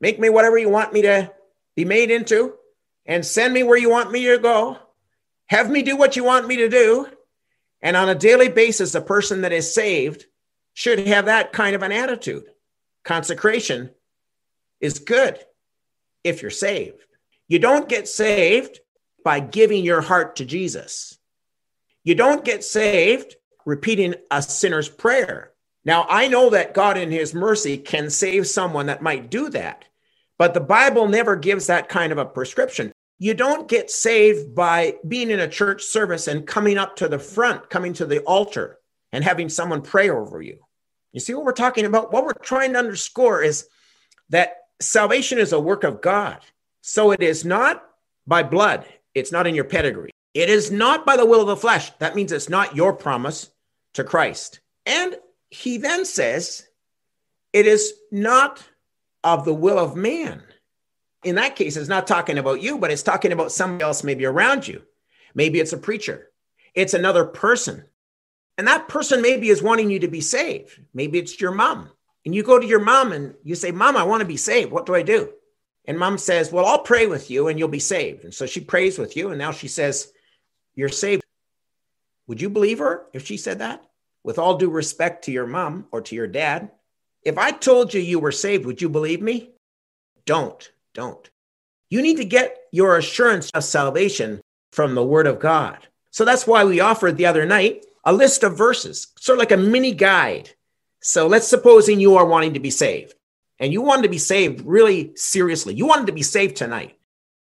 make 0.00 0.18
me 0.18 0.28
whatever 0.28 0.58
you 0.58 0.68
want 0.68 0.92
me 0.92 1.02
to 1.02 1.32
be 1.76 1.84
made 1.84 2.10
into, 2.10 2.54
and 3.04 3.24
send 3.24 3.54
me 3.54 3.62
where 3.62 3.78
you 3.78 3.90
want 3.90 4.10
me 4.10 4.24
to 4.26 4.38
go. 4.38 4.78
Have 5.46 5.70
me 5.70 5.82
do 5.82 5.96
what 5.96 6.16
you 6.16 6.24
want 6.24 6.48
me 6.48 6.56
to 6.56 6.68
do. 6.68 7.06
And 7.80 7.96
on 7.96 8.08
a 8.08 8.14
daily 8.14 8.48
basis, 8.48 8.94
a 8.94 9.00
person 9.00 9.42
that 9.42 9.52
is 9.52 9.72
saved 9.72 10.26
should 10.74 11.06
have 11.06 11.26
that 11.26 11.52
kind 11.52 11.76
of 11.76 11.82
an 11.82 11.92
attitude. 11.92 12.46
Consecration 13.04 13.90
is 14.80 14.98
good 14.98 15.38
if 16.26 16.42
you're 16.42 16.50
saved. 16.50 17.04
You 17.48 17.58
don't 17.58 17.88
get 17.88 18.08
saved 18.08 18.80
by 19.24 19.40
giving 19.40 19.84
your 19.84 20.00
heart 20.00 20.36
to 20.36 20.44
Jesus. 20.44 21.18
You 22.04 22.14
don't 22.14 22.44
get 22.44 22.64
saved 22.64 23.36
repeating 23.64 24.14
a 24.30 24.42
sinner's 24.42 24.88
prayer. 24.88 25.52
Now, 25.84 26.06
I 26.08 26.28
know 26.28 26.50
that 26.50 26.74
God, 26.74 26.96
in 26.96 27.10
His 27.10 27.34
mercy, 27.34 27.78
can 27.78 28.10
save 28.10 28.46
someone 28.46 28.86
that 28.86 29.02
might 29.02 29.30
do 29.30 29.48
that, 29.50 29.84
but 30.38 30.54
the 30.54 30.60
Bible 30.60 31.08
never 31.08 31.36
gives 31.36 31.68
that 31.68 31.88
kind 31.88 32.12
of 32.12 32.18
a 32.18 32.24
prescription. 32.24 32.92
You 33.18 33.34
don't 33.34 33.68
get 33.68 33.90
saved 33.90 34.54
by 34.54 34.96
being 35.06 35.30
in 35.30 35.40
a 35.40 35.48
church 35.48 35.84
service 35.84 36.28
and 36.28 36.46
coming 36.46 36.76
up 36.76 36.96
to 36.96 37.08
the 37.08 37.18
front, 37.18 37.70
coming 37.70 37.92
to 37.94 38.04
the 38.04 38.20
altar, 38.20 38.78
and 39.12 39.24
having 39.24 39.48
someone 39.48 39.82
pray 39.82 40.10
over 40.10 40.42
you. 40.42 40.58
You 41.12 41.20
see 41.20 41.34
what 41.34 41.44
we're 41.44 41.52
talking 41.52 41.86
about? 41.86 42.12
What 42.12 42.24
we're 42.24 42.34
trying 42.34 42.74
to 42.74 42.78
underscore 42.78 43.42
is 43.42 43.68
that 44.28 44.56
salvation 44.80 45.38
is 45.38 45.52
a 45.52 45.60
work 45.60 45.84
of 45.84 46.00
God. 46.00 46.40
So 46.82 47.10
it 47.10 47.22
is 47.22 47.44
not 47.44 47.84
by 48.26 48.42
blood, 48.42 48.84
it's 49.14 49.32
not 49.32 49.46
in 49.46 49.54
your 49.54 49.64
pedigree. 49.64 50.10
It 50.34 50.50
is 50.50 50.70
not 50.70 51.06
by 51.06 51.16
the 51.16 51.24
will 51.24 51.40
of 51.40 51.46
the 51.46 51.56
flesh. 51.56 51.90
That 51.98 52.14
means 52.14 52.30
it's 52.30 52.50
not 52.50 52.76
your 52.76 52.92
promise 52.92 53.50
to 53.94 54.04
Christ. 54.04 54.60
And 54.84 55.16
he 55.48 55.78
then 55.78 56.04
says, 56.04 56.66
it 57.52 57.66
is 57.66 57.94
not 58.12 58.62
of 59.24 59.44
the 59.44 59.54
will 59.54 59.78
of 59.78 59.96
man. 59.96 60.42
In 61.24 61.36
that 61.36 61.56
case, 61.56 61.76
it's 61.76 61.88
not 61.88 62.06
talking 62.06 62.36
about 62.36 62.60
you, 62.60 62.78
but 62.78 62.90
it's 62.90 63.02
talking 63.02 63.32
about 63.32 63.50
somebody 63.50 63.82
else 63.82 64.04
maybe 64.04 64.26
around 64.26 64.68
you. 64.68 64.82
Maybe 65.34 65.58
it's 65.58 65.72
a 65.72 65.78
preacher, 65.78 66.30
it's 66.74 66.94
another 66.94 67.24
person. 67.24 67.84
And 68.58 68.68
that 68.68 68.88
person 68.88 69.22
maybe 69.22 69.48
is 69.48 69.62
wanting 69.62 69.90
you 69.90 69.98
to 70.00 70.08
be 70.08 70.20
saved. 70.20 70.80
Maybe 70.94 71.18
it's 71.18 71.40
your 71.40 71.52
mom. 71.52 71.90
And 72.26 72.34
you 72.34 72.42
go 72.42 72.58
to 72.58 72.66
your 72.66 72.80
mom 72.80 73.12
and 73.12 73.34
you 73.42 73.54
say, 73.54 73.70
Mom, 73.70 73.96
I 73.96 74.02
want 74.02 74.20
to 74.20 74.26
be 74.26 74.36
saved. 74.36 74.70
What 74.70 74.84
do 74.84 74.94
I 74.94 75.02
do? 75.02 75.32
And 75.86 75.98
mom 75.98 76.18
says, 76.18 76.52
Well, 76.52 76.66
I'll 76.66 76.82
pray 76.82 77.06
with 77.06 77.30
you 77.30 77.48
and 77.48 77.58
you'll 77.58 77.68
be 77.68 77.78
saved. 77.78 78.24
And 78.24 78.34
so 78.34 78.44
she 78.44 78.60
prays 78.60 78.98
with 78.98 79.16
you. 79.16 79.30
And 79.30 79.38
now 79.38 79.52
she 79.52 79.68
says, 79.68 80.12
you're 80.76 80.90
saved. 80.90 81.24
Would 82.28 82.40
you 82.40 82.50
believe 82.50 82.78
her 82.78 83.06
if 83.12 83.26
she 83.26 83.38
said 83.38 83.60
that? 83.60 83.82
With 84.22 84.38
all 84.38 84.58
due 84.58 84.70
respect 84.70 85.24
to 85.24 85.32
your 85.32 85.46
mom 85.46 85.86
or 85.90 86.02
to 86.02 86.14
your 86.14 86.26
dad, 86.26 86.70
if 87.22 87.38
I 87.38 87.50
told 87.50 87.94
you 87.94 88.00
you 88.00 88.20
were 88.20 88.32
saved, 88.32 88.66
would 88.66 88.82
you 88.82 88.88
believe 88.88 89.22
me? 89.22 89.50
Don't, 90.26 90.70
don't. 90.92 91.28
You 91.88 92.02
need 92.02 92.18
to 92.18 92.24
get 92.24 92.56
your 92.72 92.96
assurance 92.96 93.50
of 93.50 93.64
salvation 93.64 94.40
from 94.72 94.94
the 94.94 95.04
Word 95.04 95.26
of 95.26 95.40
God. 95.40 95.78
So 96.10 96.24
that's 96.24 96.46
why 96.46 96.64
we 96.64 96.80
offered 96.80 97.16
the 97.16 97.26
other 97.26 97.46
night 97.46 97.86
a 98.04 98.12
list 98.12 98.44
of 98.44 98.58
verses, 98.58 99.08
sort 99.18 99.38
of 99.38 99.40
like 99.40 99.52
a 99.52 99.56
mini 99.56 99.92
guide. 99.92 100.50
So 101.06 101.28
let's 101.28 101.46
supposing 101.46 102.00
you 102.00 102.16
are 102.16 102.26
wanting 102.26 102.54
to 102.54 102.60
be 102.60 102.70
saved 102.70 103.14
and 103.60 103.72
you 103.72 103.80
wanted 103.80 104.02
to 104.02 104.08
be 104.08 104.18
saved 104.18 104.66
really 104.66 105.12
seriously. 105.14 105.72
You 105.72 105.86
wanted 105.86 106.08
to 106.08 106.12
be 106.12 106.24
saved 106.24 106.56
tonight. 106.56 106.98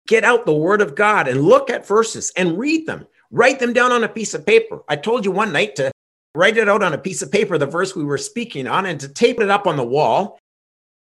Get 0.07 0.23
out 0.23 0.47
the 0.47 0.55
Word 0.55 0.81
of 0.81 0.95
God 0.95 1.27
and 1.27 1.43
look 1.43 1.69
at 1.69 1.85
verses 1.85 2.33
and 2.37 2.57
read 2.57 2.87
them. 2.87 3.09
Write 3.33 3.59
them 3.59 3.73
down 3.73 3.91
on 3.91 4.05
a 4.05 4.09
piece 4.09 4.33
of 4.33 4.47
paper. 4.47 4.85
I 4.89 4.95
told 4.95 5.25
you 5.25 5.33
one 5.33 5.51
night 5.51 5.75
to 5.75 5.91
write 6.37 6.57
it 6.57 6.69
out 6.69 6.85
on 6.85 6.93
a 6.93 6.99
piece 6.99 7.21
of 7.21 7.33
paper, 7.33 7.59
the 7.59 7.67
verse 7.67 7.97
we 7.97 8.05
were 8.05 8.17
speaking 8.17 8.69
on, 8.69 8.87
and 8.87 9.01
to 9.01 9.09
tape 9.09 9.41
it 9.41 9.51
up 9.51 9.67
on 9.67 9.77
the 9.77 9.85
wall. 9.85 10.39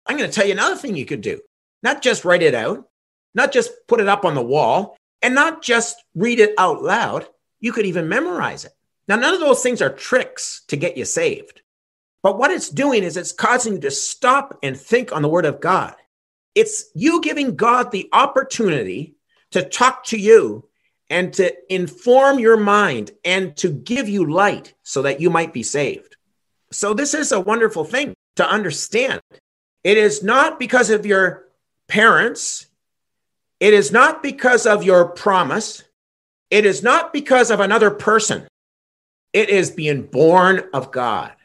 I'm 0.06 0.16
going 0.16 0.30
to 0.30 0.34
tell 0.34 0.46
you 0.46 0.52
another 0.52 0.76
thing 0.76 0.94
you 0.94 1.04
could 1.04 1.22
do. 1.22 1.40
Not 1.82 2.00
just 2.00 2.24
write 2.24 2.44
it 2.44 2.54
out, 2.54 2.88
not 3.34 3.50
just 3.50 3.72
put 3.88 3.98
it 3.98 4.06
up 4.06 4.24
on 4.24 4.36
the 4.36 4.40
wall, 4.40 4.96
and 5.20 5.34
not 5.34 5.62
just 5.62 6.00
read 6.14 6.38
it 6.38 6.54
out 6.58 6.80
loud. 6.80 7.26
You 7.58 7.72
could 7.72 7.86
even 7.86 8.08
memorize 8.08 8.64
it. 8.64 8.72
Now, 9.08 9.16
none 9.16 9.34
of 9.34 9.40
those 9.40 9.64
things 9.64 9.82
are 9.82 9.90
tricks 9.90 10.62
to 10.68 10.76
get 10.76 10.96
you 10.96 11.04
saved. 11.04 11.62
But 12.26 12.38
what 12.38 12.50
it's 12.50 12.70
doing 12.70 13.04
is 13.04 13.16
it's 13.16 13.30
causing 13.30 13.74
you 13.74 13.80
to 13.82 13.90
stop 13.92 14.58
and 14.60 14.76
think 14.76 15.12
on 15.12 15.22
the 15.22 15.28
word 15.28 15.44
of 15.44 15.60
God. 15.60 15.94
It's 16.56 16.86
you 16.92 17.20
giving 17.20 17.54
God 17.54 17.92
the 17.92 18.08
opportunity 18.12 19.14
to 19.52 19.62
talk 19.62 20.02
to 20.06 20.18
you 20.18 20.68
and 21.08 21.32
to 21.34 21.54
inform 21.72 22.40
your 22.40 22.56
mind 22.56 23.12
and 23.24 23.56
to 23.58 23.70
give 23.70 24.08
you 24.08 24.28
light 24.28 24.74
so 24.82 25.02
that 25.02 25.20
you 25.20 25.30
might 25.30 25.52
be 25.52 25.62
saved. 25.62 26.16
So, 26.72 26.94
this 26.94 27.14
is 27.14 27.30
a 27.30 27.38
wonderful 27.38 27.84
thing 27.84 28.12
to 28.34 28.50
understand. 28.50 29.20
It 29.84 29.96
is 29.96 30.24
not 30.24 30.58
because 30.58 30.90
of 30.90 31.06
your 31.06 31.44
parents, 31.86 32.66
it 33.60 33.72
is 33.72 33.92
not 33.92 34.20
because 34.20 34.66
of 34.66 34.82
your 34.82 35.10
promise, 35.10 35.84
it 36.50 36.66
is 36.66 36.82
not 36.82 37.12
because 37.12 37.52
of 37.52 37.60
another 37.60 37.92
person. 37.92 38.48
It 39.32 39.48
is 39.48 39.70
being 39.70 40.02
born 40.02 40.64
of 40.74 40.90
God. 40.90 41.35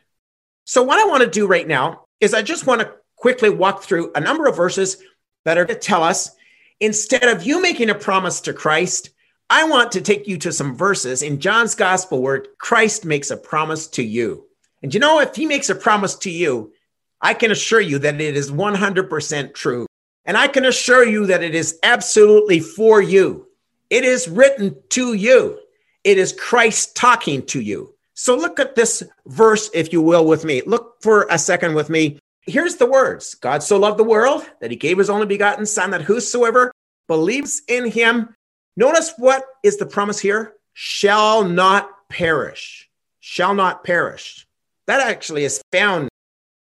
So, 0.71 0.81
what 0.81 0.99
I 0.99 1.09
want 1.09 1.21
to 1.21 1.29
do 1.29 1.47
right 1.47 1.67
now 1.67 2.05
is 2.21 2.33
I 2.33 2.43
just 2.43 2.65
want 2.65 2.79
to 2.79 2.93
quickly 3.17 3.49
walk 3.49 3.83
through 3.83 4.13
a 4.15 4.21
number 4.21 4.47
of 4.47 4.55
verses 4.55 5.03
that 5.43 5.57
are 5.57 5.65
to 5.65 5.75
tell 5.75 6.01
us 6.01 6.33
instead 6.79 7.25
of 7.25 7.43
you 7.43 7.61
making 7.61 7.89
a 7.89 7.93
promise 7.93 8.39
to 8.39 8.53
Christ, 8.53 9.09
I 9.49 9.65
want 9.65 9.91
to 9.91 10.01
take 10.01 10.29
you 10.29 10.37
to 10.37 10.53
some 10.53 10.73
verses 10.73 11.23
in 11.23 11.41
John's 11.41 11.75
gospel 11.75 12.21
where 12.21 12.45
Christ 12.57 13.03
makes 13.03 13.31
a 13.31 13.35
promise 13.35 13.85
to 13.87 14.01
you. 14.01 14.45
And 14.81 14.93
you 14.93 15.01
know, 15.01 15.19
if 15.19 15.35
he 15.35 15.45
makes 15.45 15.69
a 15.69 15.75
promise 15.75 16.15
to 16.19 16.31
you, 16.31 16.71
I 17.19 17.33
can 17.33 17.51
assure 17.51 17.81
you 17.81 17.99
that 17.99 18.21
it 18.21 18.37
is 18.37 18.49
100% 18.49 19.53
true. 19.53 19.87
And 20.23 20.37
I 20.37 20.47
can 20.47 20.63
assure 20.63 21.05
you 21.05 21.25
that 21.25 21.43
it 21.43 21.53
is 21.53 21.79
absolutely 21.83 22.61
for 22.61 23.01
you. 23.01 23.45
It 23.89 24.05
is 24.05 24.29
written 24.29 24.77
to 24.91 25.15
you. 25.15 25.59
It 26.05 26.17
is 26.17 26.31
Christ 26.31 26.95
talking 26.95 27.45
to 27.47 27.59
you. 27.59 27.90
So 28.13 28.35
look 28.35 28.59
at 28.59 28.75
this 28.75 29.03
verse, 29.25 29.69
if 29.73 29.93
you 29.93 30.01
will, 30.01 30.25
with 30.25 30.45
me. 30.45 30.61
Look 30.65 31.01
for 31.01 31.27
a 31.29 31.37
second 31.37 31.75
with 31.75 31.89
me. 31.89 32.19
Here's 32.41 32.75
the 32.75 32.85
words 32.85 33.35
God 33.35 33.63
so 33.63 33.77
loved 33.77 33.99
the 33.99 34.03
world 34.03 34.49
that 34.59 34.71
he 34.71 34.77
gave 34.77 34.97
his 34.97 35.09
only 35.09 35.25
begotten 35.25 35.65
Son, 35.65 35.91
that 35.91 36.01
whosoever 36.01 36.71
believes 37.07 37.61
in 37.67 37.89
him 37.89 38.35
Notice 38.75 39.13
what 39.17 39.45
is 39.63 39.77
the 39.77 39.85
promise 39.85 40.19
here? 40.19 40.53
Shall 40.73 41.43
not 41.43 41.89
perish. 42.09 42.89
Shall 43.19 43.53
not 43.53 43.83
perish. 43.83 44.47
That 44.87 45.01
actually 45.01 45.43
is 45.43 45.61
found 45.71 46.09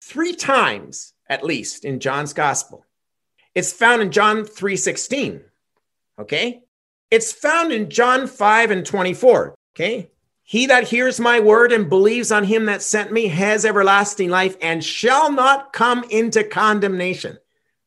three 0.01 0.33
times 0.33 1.13
at 1.27 1.43
least 1.43 1.85
in 1.85 1.99
John's 1.99 2.33
gospel. 2.33 2.85
It's 3.53 3.73
found 3.73 4.01
in 4.01 4.11
John 4.11 4.45
3:16. 4.45 5.43
Okay? 6.17 6.63
It's 7.11 7.31
found 7.31 7.71
in 7.71 7.89
John 7.89 8.27
5 8.27 8.71
and 8.71 8.85
24. 8.85 9.55
Okay? 9.75 10.09
He 10.49 10.65
that 10.65 10.87
hears 10.87 11.19
my 11.19 11.39
word 11.39 11.71
and 11.71 11.87
believes 11.87 12.31
on 12.31 12.43
him 12.43 12.65
that 12.65 12.81
sent 12.81 13.11
me 13.11 13.27
has 13.27 13.65
everlasting 13.65 14.31
life 14.31 14.57
and 14.63 14.83
shall 14.83 15.31
not 15.31 15.73
come 15.73 16.03
into 16.09 16.43
condemnation. 16.43 17.37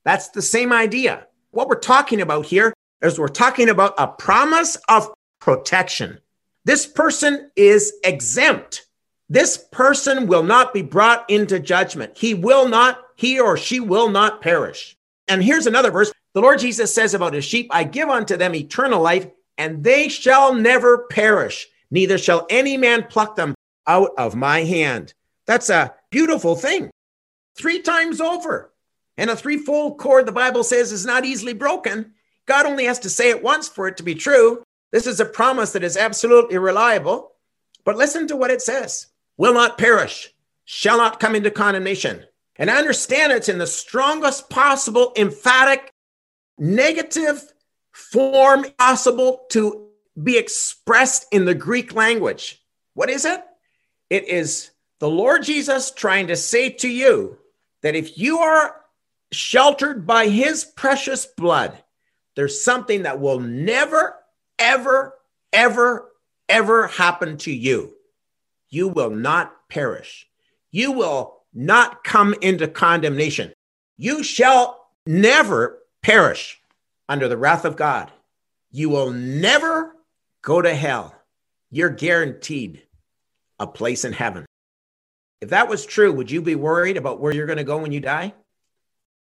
That's 0.05 0.29
the 0.29 0.43
same 0.43 0.73
idea. 0.73 1.27
What 1.51 1.67
we're 1.67 1.81
talking 1.81 2.21
about 2.21 2.47
here 2.47 2.73
is 3.03 3.19
we're 3.19 3.27
talking 3.27 3.69
about 3.69 3.95
a 3.99 4.07
promise 4.07 4.77
of 4.89 5.13
protection. 5.41 6.21
This 6.65 6.87
person 6.87 7.51
is 7.57 7.95
exempt. 8.05 8.87
This 9.29 9.59
person 9.73 10.29
will 10.29 10.45
not 10.45 10.73
be 10.73 10.83
brought 10.83 11.29
into 11.29 11.59
judgment. 11.59 12.17
He 12.17 12.33
will 12.33 12.69
not, 12.69 13.03
he 13.17 13.41
or 13.41 13.57
she 13.57 13.81
will 13.81 14.09
not 14.09 14.41
perish. 14.41 14.97
And 15.27 15.43
here's 15.43 15.67
another 15.67 15.91
verse. 15.91 16.13
The 16.33 16.41
Lord 16.41 16.61
Jesus 16.61 16.95
says 16.95 17.13
about 17.13 17.35
his 17.35 17.45
sheep, 17.45 17.67
I 17.73 17.83
give 17.83 18.09
unto 18.09 18.37
them 18.37 18.55
eternal 18.55 19.03
life, 19.03 19.27
and 19.59 19.83
they 19.83 20.09
shall 20.09 20.55
never 20.55 21.09
perish, 21.09 21.67
neither 21.93 22.19
shall 22.19 22.47
any 22.51 22.77
man 22.77 23.05
pluck 23.05 23.37
them 23.37 23.55
out 23.87 24.11
of 24.19 24.35
my 24.35 24.65
hand. 24.65 25.15
That's 25.47 25.71
a 25.71 25.95
beautiful 26.11 26.57
thing. 26.57 26.91
Three 27.57 27.83
times 27.83 28.21
over. 28.21 28.73
And 29.17 29.29
a 29.31 29.37
threefold 29.37 29.99
cord, 29.99 30.27
the 30.27 30.33
Bible 30.33 30.65
says, 30.65 30.91
is 30.91 31.07
not 31.07 31.25
easily 31.25 31.53
broken. 31.53 32.15
God 32.47 32.67
only 32.67 32.87
has 32.87 32.99
to 33.01 33.11
say 33.11 33.29
it 33.29 33.43
once 33.43 33.69
for 33.69 33.87
it 33.87 33.99
to 33.99 34.03
be 34.03 34.15
true. 34.15 34.63
This 34.91 35.07
is 35.07 35.21
a 35.21 35.27
promise 35.27 35.73
that 35.73 35.85
is 35.85 35.97
absolutely 35.97 36.59
reliable. 36.59 37.33
But 37.85 37.97
listen 37.97 38.27
to 38.29 38.37
what 38.37 38.51
it 38.51 38.63
says 38.63 39.09
will 39.37 39.55
not 39.55 39.79
perish, 39.79 40.33
shall 40.65 40.97
not 40.97 41.21
come 41.21 41.35
into 41.35 41.51
condemnation. 41.51 42.25
And 42.57 42.71
I 42.71 42.79
understand 42.79 43.33
it's 43.33 43.49
in 43.49 43.59
the 43.59 43.67
strongest 43.67 44.49
possible, 44.49 45.13
emphatic, 45.17 45.91
negative 46.59 47.53
form 47.93 48.67
possible 48.79 49.47
to 49.51 49.89
be 50.21 50.37
expressed 50.37 51.27
in 51.33 51.45
the 51.45 51.55
Greek 51.55 51.95
language. 51.95 52.63
What 52.95 53.11
is 53.11 53.25
it? 53.25 53.43
It 54.11 54.29
is 54.29 54.71
the 55.01 55.09
Lord 55.09 55.43
Jesus 55.43 55.91
trying 55.91 56.27
to 56.29 56.37
say 56.37 56.71
to 56.71 56.89
you 56.89 57.39
that 57.83 57.97
if 57.97 58.19
you 58.19 58.39
are 58.39 58.77
sheltered 59.33 60.07
by 60.07 60.29
his 60.29 60.65
precious 60.65 61.27
blood, 61.27 61.77
there's 62.37 62.63
something 62.63 63.03
that 63.03 63.21
will 63.21 63.41
never, 63.41 64.17
ever, 64.59 65.15
ever, 65.53 66.13
ever 66.49 66.87
happen 66.87 67.37
to 67.39 67.53
you. 67.53 67.95
You 68.69 68.89
will 68.89 69.11
not 69.11 69.69
perish. 69.69 70.27
You 70.71 70.93
will 70.93 71.43
not 71.53 72.05
come 72.05 72.35
into 72.41 72.69
condemnation. 72.69 73.53
You 73.97 74.23
shall 74.23 74.87
never 75.07 75.79
perish 76.03 76.61
under 77.09 77.29
the 77.29 77.37
wrath 77.37 77.65
of 77.65 77.77
God. 77.77 78.11
You 78.71 78.89
will 78.89 79.11
never 79.11 79.95
go 80.43 80.61
to 80.61 80.75
hell. 80.75 81.15
You're 81.71 81.91
guaranteed 81.91 82.83
a 83.59 83.67
place 83.67 84.05
in 84.05 84.13
heaven. 84.13 84.45
If 85.41 85.51
that 85.51 85.69
was 85.69 85.87
true, 85.87 86.13
would 86.13 86.31
you 86.31 86.43
be 86.43 86.55
worried 86.55 86.97
about 86.97 87.21
where 87.21 87.35
you're 87.35 87.47
going 87.47 87.59
to 87.59 87.65
go 87.65 87.79
when 87.79 87.93
you 87.93 88.01
die? 88.01 88.35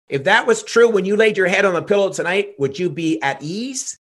If 0.09 0.25
that 0.25 0.47
was 0.47 0.63
true 0.63 0.89
when 0.89 1.05
you 1.05 1.15
laid 1.15 1.37
your 1.37 1.47
head 1.47 1.65
on 1.65 1.73
the 1.73 1.81
pillow 1.81 2.11
tonight, 2.11 2.55
would 2.59 2.77
you 2.77 2.89
be 2.89 3.21
at 3.21 3.41
ease? 3.41 3.97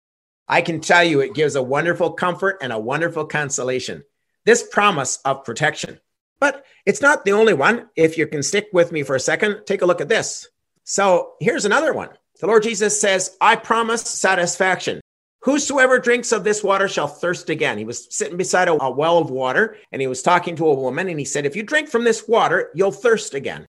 I 0.48 0.62
can 0.62 0.80
tell 0.80 1.04
you 1.04 1.20
it 1.20 1.34
gives 1.34 1.54
a 1.54 1.62
wonderful 1.62 2.12
comfort 2.12 2.58
and 2.60 2.72
a 2.72 2.78
wonderful 2.78 3.26
consolation. 3.26 4.02
This 4.44 4.66
promise 4.66 5.18
of 5.24 5.44
protection. 5.44 6.00
But 6.40 6.64
it's 6.84 7.00
not 7.00 7.24
the 7.24 7.32
only 7.32 7.54
one. 7.54 7.88
If 7.94 8.18
you 8.18 8.26
can 8.26 8.42
stick 8.42 8.68
with 8.72 8.90
me 8.90 9.04
for 9.04 9.14
a 9.14 9.20
second, 9.20 9.64
take 9.64 9.82
a 9.82 9.86
look 9.86 10.00
at 10.00 10.08
this. 10.08 10.48
So 10.82 11.34
here's 11.40 11.64
another 11.64 11.92
one. 11.92 12.08
The 12.40 12.48
Lord 12.48 12.64
Jesus 12.64 13.00
says, 13.00 13.36
I 13.40 13.54
promise 13.54 14.02
satisfaction. 14.02 15.00
Whosoever 15.42 15.98
drinks 15.98 16.30
of 16.30 16.44
this 16.44 16.62
water 16.62 16.86
shall 16.86 17.08
thirst 17.08 17.50
again. 17.50 17.76
He 17.76 17.84
was 17.84 18.06
sitting 18.14 18.36
beside 18.36 18.68
a, 18.68 18.80
a, 18.80 18.90
well 18.90 19.18
of 19.18 19.30
water 19.30 19.76
and 19.90 20.00
he 20.00 20.06
was 20.06 20.22
talking 20.22 20.54
to 20.56 20.68
a 20.68 20.74
woman 20.74 21.08
and 21.08 21.18
he 21.18 21.24
said, 21.24 21.44
If 21.44 21.56
you 21.56 21.64
drink 21.64 21.88
from 21.88 22.04
this 22.04 22.28
water, 22.28 22.70
you'll 22.74 22.92
thirst 22.92 23.34
again. 23.34 23.66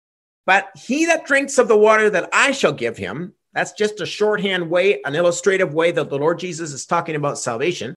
But 0.45 0.69
he 0.75 1.05
that 1.07 1.25
drinks 1.25 1.57
of 1.57 1.67
the 1.67 1.77
water 1.77 2.09
that 2.09 2.29
I 2.31 2.51
shall 2.51 2.71
give 2.71 2.95
him, 2.95 3.33
that's 3.53 3.73
just 3.73 3.99
a 3.99 4.05
shorthand 4.05 4.69
way, 4.69 5.01
an 5.03 5.13
illustrative 5.13 5.73
way 5.73 5.91
that 5.91 6.09
the 6.09 6.17
Lord 6.17 6.39
Jesus 6.39 6.71
is 6.71 6.85
talking 6.85 7.15
about 7.15 7.37
salvation. 7.37 7.93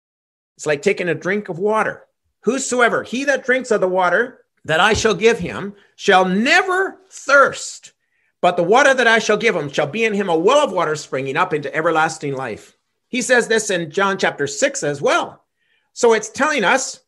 It's 0.56 0.66
like 0.66 0.82
taking 0.82 1.08
a 1.08 1.14
drink 1.14 1.48
of 1.48 1.60
water. 1.60 2.06
Whosoever, 2.42 3.04
he 3.04 3.24
that 3.26 3.44
drinks 3.44 3.70
of 3.70 3.80
the 3.80 3.88
water 3.88 4.44
that 4.64 4.80
I 4.80 4.94
shall 4.94 5.14
give 5.14 5.38
him, 5.38 5.74
shall 5.94 6.24
never 6.24 6.98
thirst. 7.08 7.92
But 8.40 8.56
the 8.56 8.64
water 8.64 8.94
that 8.94 9.06
I 9.06 9.20
shall 9.20 9.36
give 9.36 9.54
him 9.54 9.70
shall 9.70 9.86
be 9.86 10.04
in 10.04 10.14
him 10.14 10.28
a 10.28 10.36
well 10.36 10.64
of 10.64 10.72
water 10.72 10.96
springing 10.96 11.36
up 11.36 11.54
into 11.54 11.72
everlasting 11.74 12.34
life. 12.34 12.76
He 13.10 13.22
says 13.22 13.48
this 13.48 13.70
in 13.70 13.90
John 13.90 14.16
chapter 14.18 14.46
6 14.46 14.82
as 14.82 15.02
well. 15.02 15.44
So 15.92 16.14
it's 16.14 16.30
telling 16.30 16.64
us 16.64 17.00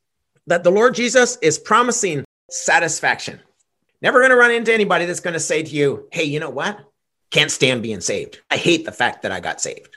that 0.46 0.64
the 0.64 0.70
Lord 0.70 0.94
Jesus 0.94 1.38
is 1.40 1.58
promising 1.58 2.24
satisfaction. 2.50 3.40
Never 4.02 4.18
going 4.18 4.30
to 4.30 4.36
run 4.36 4.50
into 4.50 4.74
anybody 4.74 5.06
that's 5.06 5.20
going 5.20 5.34
to 5.34 5.40
say 5.40 5.62
to 5.62 5.70
you, 5.70 6.08
hey, 6.10 6.24
you 6.24 6.40
know 6.40 6.50
what? 6.50 6.78
Can't 7.30 7.50
stand 7.50 7.82
being 7.82 8.00
saved. 8.00 8.40
I 8.50 8.56
hate 8.56 8.84
the 8.84 8.92
fact 8.92 9.22
that 9.22 9.32
I 9.32 9.40
got 9.40 9.60
saved. 9.60 9.96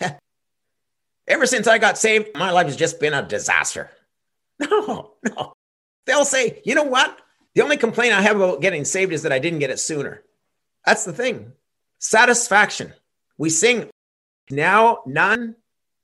Ever 1.28 1.46
since 1.46 1.66
I 1.66 1.76
got 1.76 1.98
saved, 1.98 2.30
my 2.34 2.50
life 2.50 2.66
has 2.66 2.76
just 2.76 2.98
been 2.98 3.14
a 3.14 3.22
disaster. 3.22 3.90
No, 4.60 5.12
no. 5.24 5.52
They'll 6.04 6.24
say, 6.24 6.62
you 6.64 6.74
know 6.74 6.82
what? 6.82 7.16
The 7.54 7.62
only 7.62 7.76
complaint 7.76 8.12
I 8.12 8.22
have 8.22 8.34
about 8.34 8.60
getting 8.60 8.84
saved 8.84 9.12
is 9.12 9.22
that 9.22 9.30
I 9.30 9.38
didn't 9.38 9.60
get 9.60 9.70
it 9.70 9.78
sooner. 9.78 10.24
That's 10.84 11.04
the 11.04 11.12
thing. 11.12 11.52
Satisfaction. 12.00 12.92
We 13.36 13.50
sing, 13.50 13.88
now 14.50 14.98
none 15.06 15.56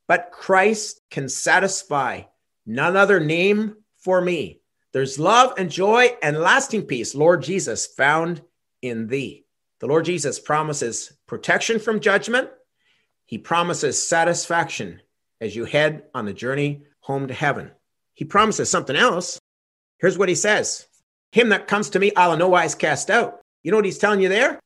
but 0.06 0.30
Christ 0.32 1.00
can 1.10 1.28
satisfy, 1.28 2.22
none 2.66 2.96
other 2.96 3.20
name 3.20 3.76
for 3.98 4.20
me. 4.20 4.60
There's 4.92 5.18
love 5.18 5.54
and 5.58 5.70
joy 5.70 6.16
and 6.22 6.38
lasting 6.38 6.82
peace, 6.82 7.14
Lord 7.14 7.42
Jesus, 7.42 7.86
found 7.86 8.42
in 8.82 9.08
thee. 9.08 9.44
The 9.80 9.86
Lord 9.86 10.04
Jesus 10.04 10.38
promises 10.38 11.12
protection 11.26 11.78
from 11.78 12.00
judgment. 12.00 12.48
He 13.26 13.38
promises 13.38 14.06
satisfaction 14.06 15.00
as 15.40 15.56
you 15.56 15.64
head 15.64 16.04
on 16.14 16.26
the 16.26 16.32
journey 16.32 16.84
home 17.00 17.28
to 17.28 17.34
heaven. 17.34 17.70
He 18.12 18.24
promises 18.24 18.70
something 18.70 18.94
else. 18.94 19.38
Here's 19.98 20.18
what 20.18 20.28
he 20.28 20.34
says 20.34 20.86
Him 21.32 21.48
that 21.48 21.66
comes 21.66 21.90
to 21.90 21.98
me, 21.98 22.12
I'll 22.16 22.34
in 22.34 22.38
no 22.38 22.48
wise 22.48 22.74
cast 22.74 23.10
out. 23.10 23.40
You 23.62 23.70
know 23.70 23.78
what 23.78 23.84
he's 23.84 23.98
telling 23.98 24.20
you 24.20 24.28
there? 24.28 24.60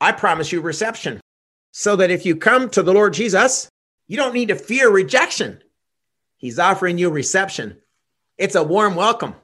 I 0.00 0.12
promise 0.12 0.52
you 0.52 0.60
reception. 0.60 1.19
So 1.72 1.96
that 1.96 2.10
if 2.10 2.26
you 2.26 2.36
come 2.36 2.68
to 2.70 2.82
the 2.82 2.92
Lord 2.92 3.14
Jesus, 3.14 3.68
you 4.08 4.16
don't 4.16 4.34
need 4.34 4.48
to 4.48 4.56
fear 4.56 4.90
rejection. 4.90 5.62
He's 6.36 6.58
offering 6.58 6.98
you 6.98 7.10
reception. 7.10 7.76
It's 8.38 8.54
a 8.54 8.64
warm 8.64 8.94
welcome. 8.94 9.34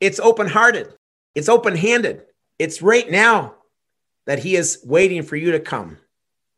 It's 0.00 0.20
open 0.20 0.46
hearted, 0.46 0.92
it's 1.34 1.48
open 1.48 1.74
handed. 1.74 2.22
It's 2.58 2.82
right 2.82 3.08
now 3.10 3.54
that 4.26 4.40
He 4.40 4.56
is 4.56 4.80
waiting 4.84 5.22
for 5.22 5.36
you 5.36 5.52
to 5.52 5.60
come. 5.60 5.98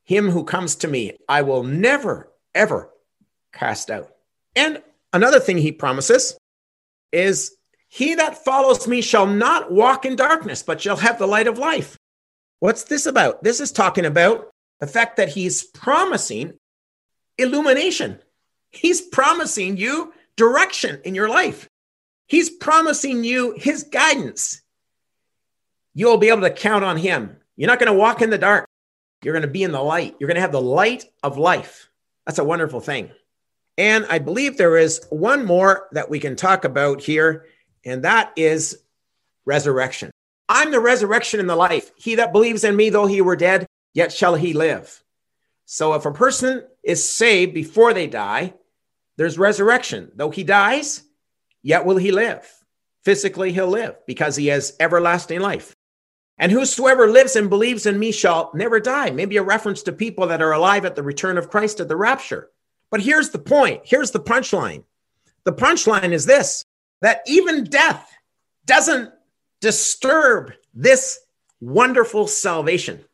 Him 0.03 0.31
who 0.31 0.45
comes 0.45 0.77
to 0.77 0.89
me, 0.89 1.17
I 1.29 1.43
will 1.43 1.63
never, 1.63 2.31
ever 2.55 2.91
cast 3.53 3.91
out. 3.91 4.11
And 4.57 4.83
another 5.13 5.41
thing 5.41 5.59
He 5.59 5.73
promises 5.73 6.37
is, 7.13 7.57
He 7.89 8.15
that 8.17 8.45
follows 8.45 8.89
me 8.89 9.01
shall 9.03 9.27
not 9.27 9.71
walk 9.71 10.05
in 10.05 10.17
darkness, 10.17 10.63
but 10.63 10.81
shall 10.81 10.97
have 10.97 11.19
the 11.19 11.27
light 11.27 11.47
of 11.47 11.59
life. 11.59 11.97
What's 12.59 12.85
this 12.85 13.07
about? 13.07 13.43
This 13.43 13.61
is 13.61 13.73
talking 13.73 14.05
about 14.05 14.51
the 14.81 14.87
fact 14.87 15.17
that 15.17 15.29
He's 15.29 15.63
promising 15.63 16.59
illumination. 17.39 18.19
He's 18.71 19.01
promising 19.01 19.77
you 19.77 20.13
direction 20.37 21.01
in 21.05 21.15
your 21.15 21.29
life. 21.29 21.69
He's 22.27 22.49
promising 22.49 23.25
you 23.25 23.55
his 23.57 23.83
guidance. 23.83 24.63
You'll 25.95 26.19
be 26.19 26.29
able 26.29 26.43
to 26.43 26.51
count 26.51 26.85
on 26.85 26.97
him. 26.97 27.37
You're 27.57 27.67
not 27.67 27.81
going 27.81 27.93
to 27.93 27.99
walk 27.99 28.23
in 28.23 28.31
the 28.31 28.39
dark. 28.39 28.69
You're 29.25 29.35
going 29.35 29.43
to 29.43 29.49
be 29.49 29.65
in 29.65 29.73
the 29.73 29.83
light. 29.83 30.15
You're 30.19 30.29
going 30.29 30.37
to 30.37 30.41
have 30.41 30.53
the 30.53 30.61
light 30.61 31.05
of 31.23 31.39
life. 31.39 31.91
That's 32.25 32.39
a 32.39 32.45
wonderful 32.45 32.81
thing. 32.81 33.11
And 33.77 34.07
I 34.09 34.21
believe 34.21 34.57
there 34.57 34.77
is 34.77 35.05
one 35.11 35.45
more 35.45 35.89
that 35.93 36.09
we 36.09 36.21
can 36.21 36.37
talk 36.37 36.65
about 36.65 37.01
here, 37.01 37.47
and 37.85 38.05
that 38.05 38.33
is 38.37 38.79
resurrection. 39.45 40.13
I'm 40.49 40.71
the 40.71 40.81
resurrection 40.81 41.41
and 41.41 41.51
the 41.51 41.57
life. 41.57 41.91
He 41.97 42.15
that 42.17 42.33
believes 42.33 42.63
in 42.63 42.77
me, 42.77 42.91
though 42.91 43.07
he 43.07 43.23
were 43.23 43.37
dead, 43.37 43.67
yet 43.95 44.13
shall 44.13 44.35
he 44.35 44.53
live. 44.53 45.03
So 45.65 45.95
if 45.95 46.05
a 46.05 46.13
person 46.13 46.65
is 46.83 47.09
saved 47.09 47.55
before 47.55 47.95
they 47.95 48.07
die, 48.07 48.55
there's 49.17 49.39
resurrection. 49.39 50.11
Though 50.15 50.31
he 50.31 50.45
dies, 50.45 51.03
yet 51.63 51.85
will 51.85 51.97
he 51.97 52.11
live. 52.11 52.47
Physically, 53.05 53.53
he'll 53.53 53.69
live 53.69 53.97
because 54.07 54.37
he 54.37 54.49
has 54.49 54.77
everlasting 54.81 55.41
life. 55.41 55.75
And 56.39 56.51
whosoever 56.51 57.07
lives 57.07 57.37
and 57.37 57.51
believes 57.51 57.87
in 57.87 57.99
me 57.99 58.13
shall 58.13 58.51
never 58.55 58.81
die. 58.81 59.11
Maybe 59.11 59.37
a 59.37 59.43
reference 59.43 59.83
to 59.85 59.93
people 59.93 60.27
that 60.29 60.41
are 60.41 60.53
alive 60.53 60.87
at 60.87 60.97
the 60.97 61.03
return 61.03 61.37
of 61.37 61.51
Christ 61.51 61.81
at 61.81 61.89
the 61.89 61.97
rapture. 61.97 62.49
But 62.91 63.03
here's 63.03 63.31
the 63.31 63.39
point 63.39 63.83
here's 63.85 64.11
the 64.11 64.21
punchline. 64.21 64.85
The 65.45 65.53
punchline 65.53 66.13
is 66.13 66.27
this 66.27 66.65
that 67.03 67.21
even 67.27 67.65
death 67.65 68.11
doesn't 68.65 69.11
disturb 69.61 70.53
this 70.75 71.21
wonderful 71.61 72.27
salvation. 72.27 73.05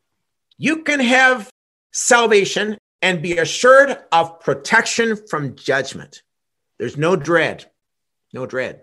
You 0.58 0.82
can 0.82 1.00
have 1.00 1.50
salvation 1.92 2.78
and 3.02 3.22
be 3.22 3.38
assured 3.38 3.98
of 4.12 4.40
protection 4.40 5.16
from 5.28 5.54
judgment. 5.56 6.22
There's 6.78 6.96
no 6.96 7.16
dread 7.16 7.66
no 8.36 8.46
dread. 8.46 8.82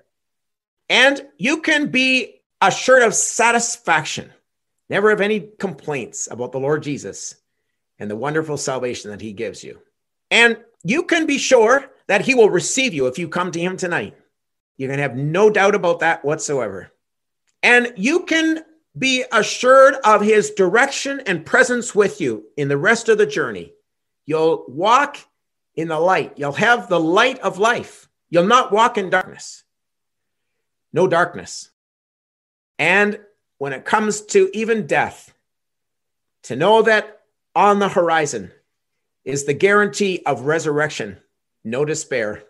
And 0.89 1.21
you 1.37 1.61
can 1.61 1.87
be 1.87 2.41
assured 2.59 3.03
of 3.03 3.13
satisfaction, 3.13 4.31
never 4.89 5.09
have 5.09 5.21
any 5.21 5.47
complaints 5.59 6.27
about 6.29 6.51
the 6.51 6.59
Lord 6.59 6.83
Jesus 6.83 7.35
and 7.99 8.11
the 8.11 8.15
wonderful 8.15 8.57
salvation 8.57 9.11
that 9.11 9.21
he 9.21 9.31
gives 9.31 9.63
you. 9.63 9.79
And 10.29 10.57
you 10.83 11.03
can 11.03 11.25
be 11.25 11.37
sure 11.37 11.89
that 12.07 12.25
he 12.25 12.35
will 12.35 12.49
receive 12.49 12.93
you 12.93 13.07
if 13.07 13.17
you 13.17 13.29
come 13.29 13.51
to 13.51 13.59
him 13.59 13.77
tonight. 13.77 14.17
You 14.75 14.89
can 14.89 14.99
have 14.99 15.15
no 15.15 15.49
doubt 15.49 15.75
about 15.75 15.99
that 15.99 16.25
whatsoever. 16.25 16.91
And 17.61 17.93
you 17.95 18.25
can 18.25 18.63
be 18.97 19.23
assured 19.31 19.95
of 20.03 20.21
his 20.21 20.51
direction 20.51 21.21
and 21.25 21.45
presence 21.45 21.95
with 21.95 22.21
you 22.21 22.45
in 22.55 22.67
the 22.67 22.77
rest 22.77 23.09
of 23.09 23.17
the 23.17 23.25
journey. 23.25 23.73
You'll 24.25 24.65
walk 24.67 25.17
in 25.75 25.87
the 25.87 25.99
light, 25.99 26.33
you'll 26.37 26.53
have 26.53 26.87
the 26.87 26.99
light 26.99 27.39
of 27.39 27.57
life. 27.57 28.07
You'll 28.29 28.47
not 28.47 28.71
walk 28.71 28.97
in 28.97 29.09
darkness. 29.09 29.63
No 30.91 31.07
darkness. 31.07 31.69
And 32.79 33.19
when 33.57 33.73
it 33.73 33.85
comes 33.85 34.21
to 34.21 34.49
even 34.53 34.87
death, 34.87 35.33
to 36.43 36.55
know 36.55 36.81
that 36.81 37.21
on 37.55 37.79
the 37.79 37.89
horizon 37.89 38.51
is 39.23 39.45
the 39.45 39.53
guarantee 39.53 40.21
of 40.25 40.41
resurrection, 40.41 41.17
no 41.63 41.85
despair, 41.85 42.43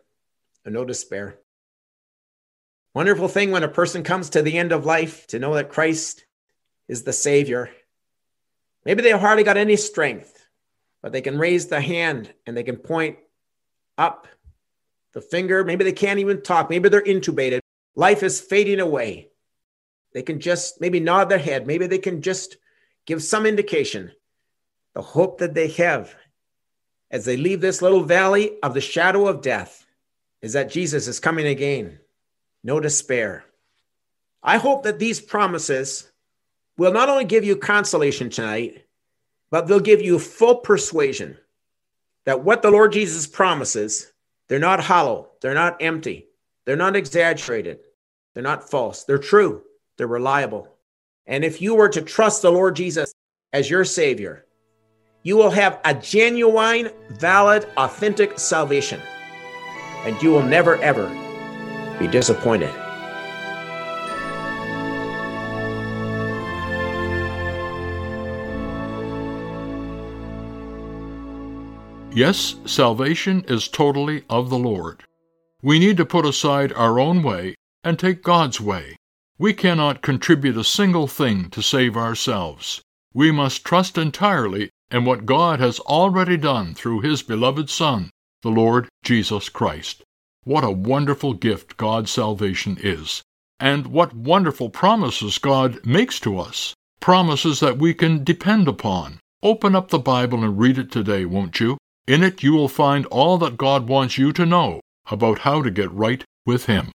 no 0.65 0.85
despair. 0.85 1.37
Wonderful 2.95 3.27
thing 3.27 3.51
when 3.51 3.63
a 3.63 3.67
person 3.67 4.03
comes 4.03 4.31
to 4.31 4.41
the 4.41 4.57
end 4.57 4.71
of 4.71 4.85
life 4.85 5.27
to 5.27 5.39
know 5.39 5.55
that 5.55 5.69
Christ 5.69 6.25
is 6.87 7.03
the 7.03 7.13
Savior. 7.13 7.69
Maybe 8.85 9.01
they 9.01 9.11
hardly 9.11 9.43
got 9.43 9.57
any 9.57 9.75
strength, 9.75 10.45
but 11.01 11.11
they 11.11 11.21
can 11.21 11.37
raise 11.37 11.67
the 11.67 11.81
hand 11.81 12.33
and 12.45 12.55
they 12.55 12.63
can 12.63 12.77
point 12.77 13.17
up 13.97 14.27
the 15.13 15.21
finger. 15.21 15.63
Maybe 15.63 15.83
they 15.83 15.93
can't 15.93 16.19
even 16.19 16.41
talk. 16.41 16.69
Maybe 16.69 16.89
they're 16.89 17.01
intubated. 17.01 17.59
Life 17.95 18.23
is 18.23 18.41
fading 18.41 18.79
away. 18.79 19.29
They 20.13 20.21
can 20.21 20.39
just 20.39 20.81
maybe 20.81 20.99
nod 20.99 21.29
their 21.29 21.37
head. 21.39 21.65
Maybe 21.65 21.87
they 21.87 21.97
can 21.97 22.21
just 22.21 22.57
give 23.05 23.23
some 23.23 23.45
indication. 23.45 24.11
The 24.93 25.01
hope 25.01 25.39
that 25.39 25.53
they 25.53 25.69
have 25.69 26.13
as 27.09 27.25
they 27.25 27.37
leave 27.37 27.61
this 27.61 27.81
little 27.81 28.03
valley 28.03 28.57
of 28.61 28.73
the 28.73 28.81
shadow 28.81 29.27
of 29.27 29.41
death 29.41 29.85
is 30.41 30.53
that 30.53 30.71
Jesus 30.71 31.07
is 31.07 31.19
coming 31.19 31.47
again. 31.47 31.99
No 32.63 32.79
despair. 32.79 33.45
I 34.41 34.57
hope 34.57 34.83
that 34.83 34.99
these 34.99 35.21
promises 35.21 36.11
will 36.77 36.91
not 36.91 37.09
only 37.09 37.25
give 37.25 37.43
you 37.43 37.55
consolation 37.55 38.29
tonight, 38.29 38.85
but 39.51 39.67
they'll 39.67 39.79
give 39.79 40.01
you 40.01 40.17
full 40.19 40.55
persuasion 40.57 41.37
that 42.25 42.43
what 42.43 42.61
the 42.61 42.71
Lord 42.71 42.93
Jesus 42.93 43.27
promises, 43.27 44.11
they're 44.47 44.59
not 44.59 44.79
hollow, 44.79 45.29
they're 45.41 45.53
not 45.53 45.81
empty, 45.81 46.27
they're 46.65 46.75
not 46.75 46.95
exaggerated, 46.95 47.79
they're 48.33 48.43
not 48.43 48.69
false, 48.69 49.03
they're 49.03 49.17
true, 49.17 49.61
they're 49.97 50.07
reliable. 50.07 50.69
And 51.25 51.43
if 51.43 51.61
you 51.61 51.75
were 51.75 51.89
to 51.89 52.01
trust 52.01 52.41
the 52.41 52.51
Lord 52.51 52.75
Jesus 52.75 53.13
as 53.51 53.69
your 53.69 53.85
Savior, 53.85 54.45
you 55.21 55.37
will 55.37 55.51
have 55.51 55.79
a 55.85 55.93
genuine, 55.93 56.89
valid, 57.11 57.67
authentic 57.77 58.37
salvation. 58.37 58.99
And 60.05 60.21
you 60.21 60.31
will 60.31 60.43
never, 60.43 60.75
ever 60.81 61.07
be 61.97 62.07
disappointed. 62.07 62.82
Yes, 72.15 72.57
salvation 72.65 73.43
is 73.47 73.67
totally 73.67 74.23
of 74.29 74.51
the 74.51 74.57
Lord. 74.57 75.03
We 75.63 75.79
need 75.79 75.97
to 75.97 76.05
put 76.05 76.27
aside 76.27 76.71
our 76.73 76.99
own 76.99 77.23
way 77.23 77.55
and 77.83 77.97
take 77.97 78.21
God's 78.21 78.61
way. 78.61 78.97
We 79.39 79.53
cannot 79.53 80.03
contribute 80.03 80.55
a 80.55 80.63
single 80.63 81.07
thing 81.07 81.49
to 81.49 81.63
save 81.63 81.97
ourselves. 81.97 82.81
We 83.15 83.31
must 83.31 83.65
trust 83.65 83.97
entirely 83.97 84.69
in 84.91 85.05
what 85.05 85.25
God 85.25 85.59
has 85.59 85.79
already 85.79 86.37
done 86.37 86.75
through 86.75 86.99
His 86.99 87.23
beloved 87.23 87.71
Son, 87.71 88.11
the 88.43 88.51
Lord 88.51 88.89
Jesus 89.03 89.49
Christ. 89.49 90.03
What 90.43 90.63
a 90.63 90.69
wonderful 90.69 91.33
gift 91.33 91.77
God's 91.77 92.11
salvation 92.11 92.77
is, 92.79 93.23
and 93.59 93.87
what 93.87 94.15
wonderful 94.15 94.69
promises 94.69 95.39
God 95.39 95.83
makes 95.83 96.19
to 96.19 96.37
us. 96.37 96.75
Promises 96.99 97.59
that 97.59 97.79
we 97.79 97.95
can 97.95 98.23
depend 98.23 98.67
upon. 98.67 99.19
Open 99.41 99.75
up 99.75 99.89
the 99.89 99.97
Bible 99.97 100.43
and 100.43 100.59
read 100.59 100.77
it 100.77 100.91
today, 100.91 101.25
won't 101.25 101.59
you? 101.59 101.77
In 102.07 102.21
it, 102.21 102.43
you 102.43 102.53
will 102.53 102.67
find 102.67 103.05
all 103.05 103.37
that 103.37 103.57
God 103.57 103.87
wants 103.87 104.17
you 104.17 104.33
to 104.33 104.45
know 104.45 104.81
about 105.09 105.39
how 105.39 105.61
to 105.61 105.71
get 105.71 105.91
right 105.91 106.23
with 106.45 106.65
Him. 106.65 106.91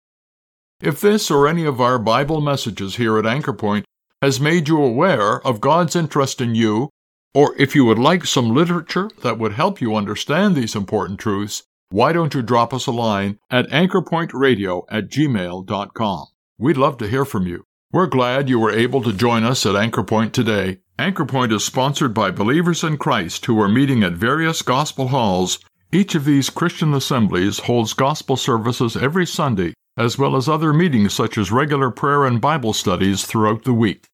If 0.82 1.00
this 1.00 1.32
or 1.32 1.48
any 1.48 1.66
of 1.66 1.80
our 1.80 1.98
Bible 1.98 2.42
messages 2.42 2.98
here 2.98 3.18
at 3.18 3.26
Anchor 3.26 3.54
Point 3.54 3.86
has 4.22 4.42
made 4.42 4.68
you 4.68 4.82
aware 4.82 5.46
of 5.48 5.62
God's 5.62 5.96
interest 5.96 6.42
in 6.42 6.56
you, 6.56 6.90
or 7.34 7.56
if 7.58 7.74
you 7.74 7.86
would 7.86 8.00
like 8.00 8.26
some 8.26 8.54
literature 8.54 9.10
that 9.22 9.38
would 9.38 9.54
help 9.54 9.80
you 9.80 9.96
understand 9.96 10.56
these 10.56 10.76
important 10.76 11.20
truths, 11.20 11.64
why 11.90 12.12
don't 12.12 12.34
you 12.34 12.42
drop 12.42 12.74
us 12.74 12.86
a 12.86 12.92
line 12.92 13.40
at 13.50 13.70
anchorpointradio 13.70 14.84
at 14.90 15.08
gmail.com? 15.08 16.26
We'd 16.58 16.78
love 16.78 16.98
to 16.98 17.08
hear 17.08 17.24
from 17.24 17.48
you. 17.48 17.64
We're 17.98 18.06
glad 18.06 18.48
you 18.48 18.60
were 18.60 18.70
able 18.70 19.02
to 19.02 19.12
join 19.12 19.44
us 19.44 19.66
at 19.66 19.76
Anchor 19.76 20.04
Point 20.04 20.32
today 20.32 20.82
Anchor 21.00 21.26
Point 21.26 21.52
is 21.52 21.64
sponsored 21.64 22.14
by 22.14 22.30
believers 22.30 22.84
in 22.84 23.00
Christ 23.00 23.44
who 23.48 23.60
are 23.60 23.68
meeting 23.68 24.04
at 24.04 24.14
various 24.14 24.62
gospel 24.62 25.08
halls. 25.08 25.58
Each 25.92 26.14
of 26.14 26.24
these 26.24 26.52
Christian 26.52 26.94
assemblies 26.94 27.58
holds 27.62 27.94
gospel 27.94 28.38
services 28.38 28.96
every 28.96 29.26
Sunday, 29.26 29.74
as 29.98 30.16
well 30.16 30.36
as 30.36 30.48
other 30.48 30.74
meetings 30.74 31.16
such 31.16 31.40
as 31.40 31.52
regular 31.52 31.90
prayer 31.90 32.24
and 32.24 32.40
Bible 32.40 32.72
studies 32.72 33.26
throughout 33.26 33.64
the 33.64 33.74
week. 33.74 34.06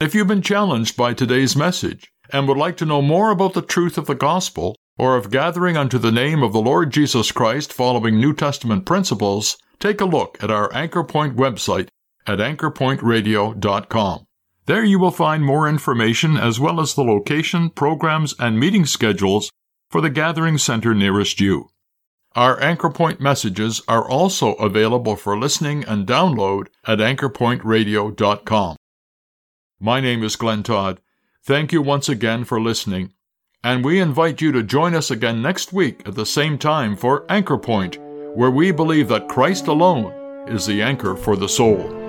If 0.00 0.14
you've 0.14 0.28
been 0.28 0.40
challenged 0.40 0.96
by 0.96 1.12
today's 1.12 1.54
message 1.54 2.10
and 2.32 2.48
would 2.48 2.56
like 2.56 2.78
to 2.78 2.86
know 2.86 3.02
more 3.02 3.30
about 3.30 3.52
the 3.52 3.60
truth 3.60 3.98
of 3.98 4.06
the 4.06 4.14
gospel, 4.14 4.74
or 4.96 5.14
of 5.14 5.30
gathering 5.30 5.76
unto 5.76 5.98
the 5.98 6.10
name 6.10 6.42
of 6.42 6.54
the 6.54 6.62
Lord 6.62 6.90
Jesus 6.90 7.32
Christ 7.32 7.70
following 7.70 8.18
New 8.18 8.32
Testament 8.32 8.86
principles, 8.86 9.58
take 9.78 10.00
a 10.00 10.06
look 10.06 10.42
at 10.42 10.50
our 10.50 10.72
Anchor 10.72 11.04
Point 11.04 11.36
website 11.36 11.88
at 12.26 12.38
anchorpointradio.com. 12.38 14.26
There 14.66 14.84
you 14.84 14.98
will 14.98 15.12
find 15.12 15.44
more 15.44 15.68
information 15.68 16.36
as 16.36 16.58
well 16.58 16.80
as 16.80 16.94
the 16.94 17.04
location, 17.04 17.70
programs, 17.70 18.34
and 18.38 18.58
meeting 18.58 18.84
schedules 18.84 19.50
for 19.88 20.00
the 20.00 20.10
gathering 20.10 20.58
center 20.58 20.94
nearest 20.94 21.40
you. 21.40 21.68
Our 22.34 22.60
Anchor 22.60 22.90
Point 22.90 23.20
messages 23.20 23.80
are 23.88 24.06
also 24.06 24.54
available 24.54 25.16
for 25.16 25.38
listening 25.38 25.84
and 25.84 26.06
download 26.06 26.66
at 26.84 26.98
anchorpointradio.com. 26.98 28.76
My 29.80 30.00
name 30.00 30.22
is 30.22 30.36
Glenn 30.36 30.62
Todd. 30.62 31.00
Thank 31.42 31.72
you 31.72 31.80
once 31.80 32.08
again 32.08 32.44
for 32.44 32.60
listening, 32.60 33.12
and 33.62 33.84
we 33.84 34.00
invite 34.00 34.40
you 34.40 34.52
to 34.52 34.62
join 34.62 34.94
us 34.94 35.10
again 35.10 35.40
next 35.40 35.72
week 35.72 36.02
at 36.06 36.14
the 36.14 36.26
same 36.26 36.58
time 36.58 36.96
for 36.96 37.24
Anchor 37.30 37.56
Point, 37.56 37.98
where 38.34 38.50
we 38.50 38.72
believe 38.72 39.08
that 39.08 39.28
Christ 39.28 39.66
alone 39.68 40.12
is 40.48 40.66
the 40.66 40.82
anchor 40.82 41.14
for 41.14 41.36
the 41.36 41.48
soul. 41.48 42.05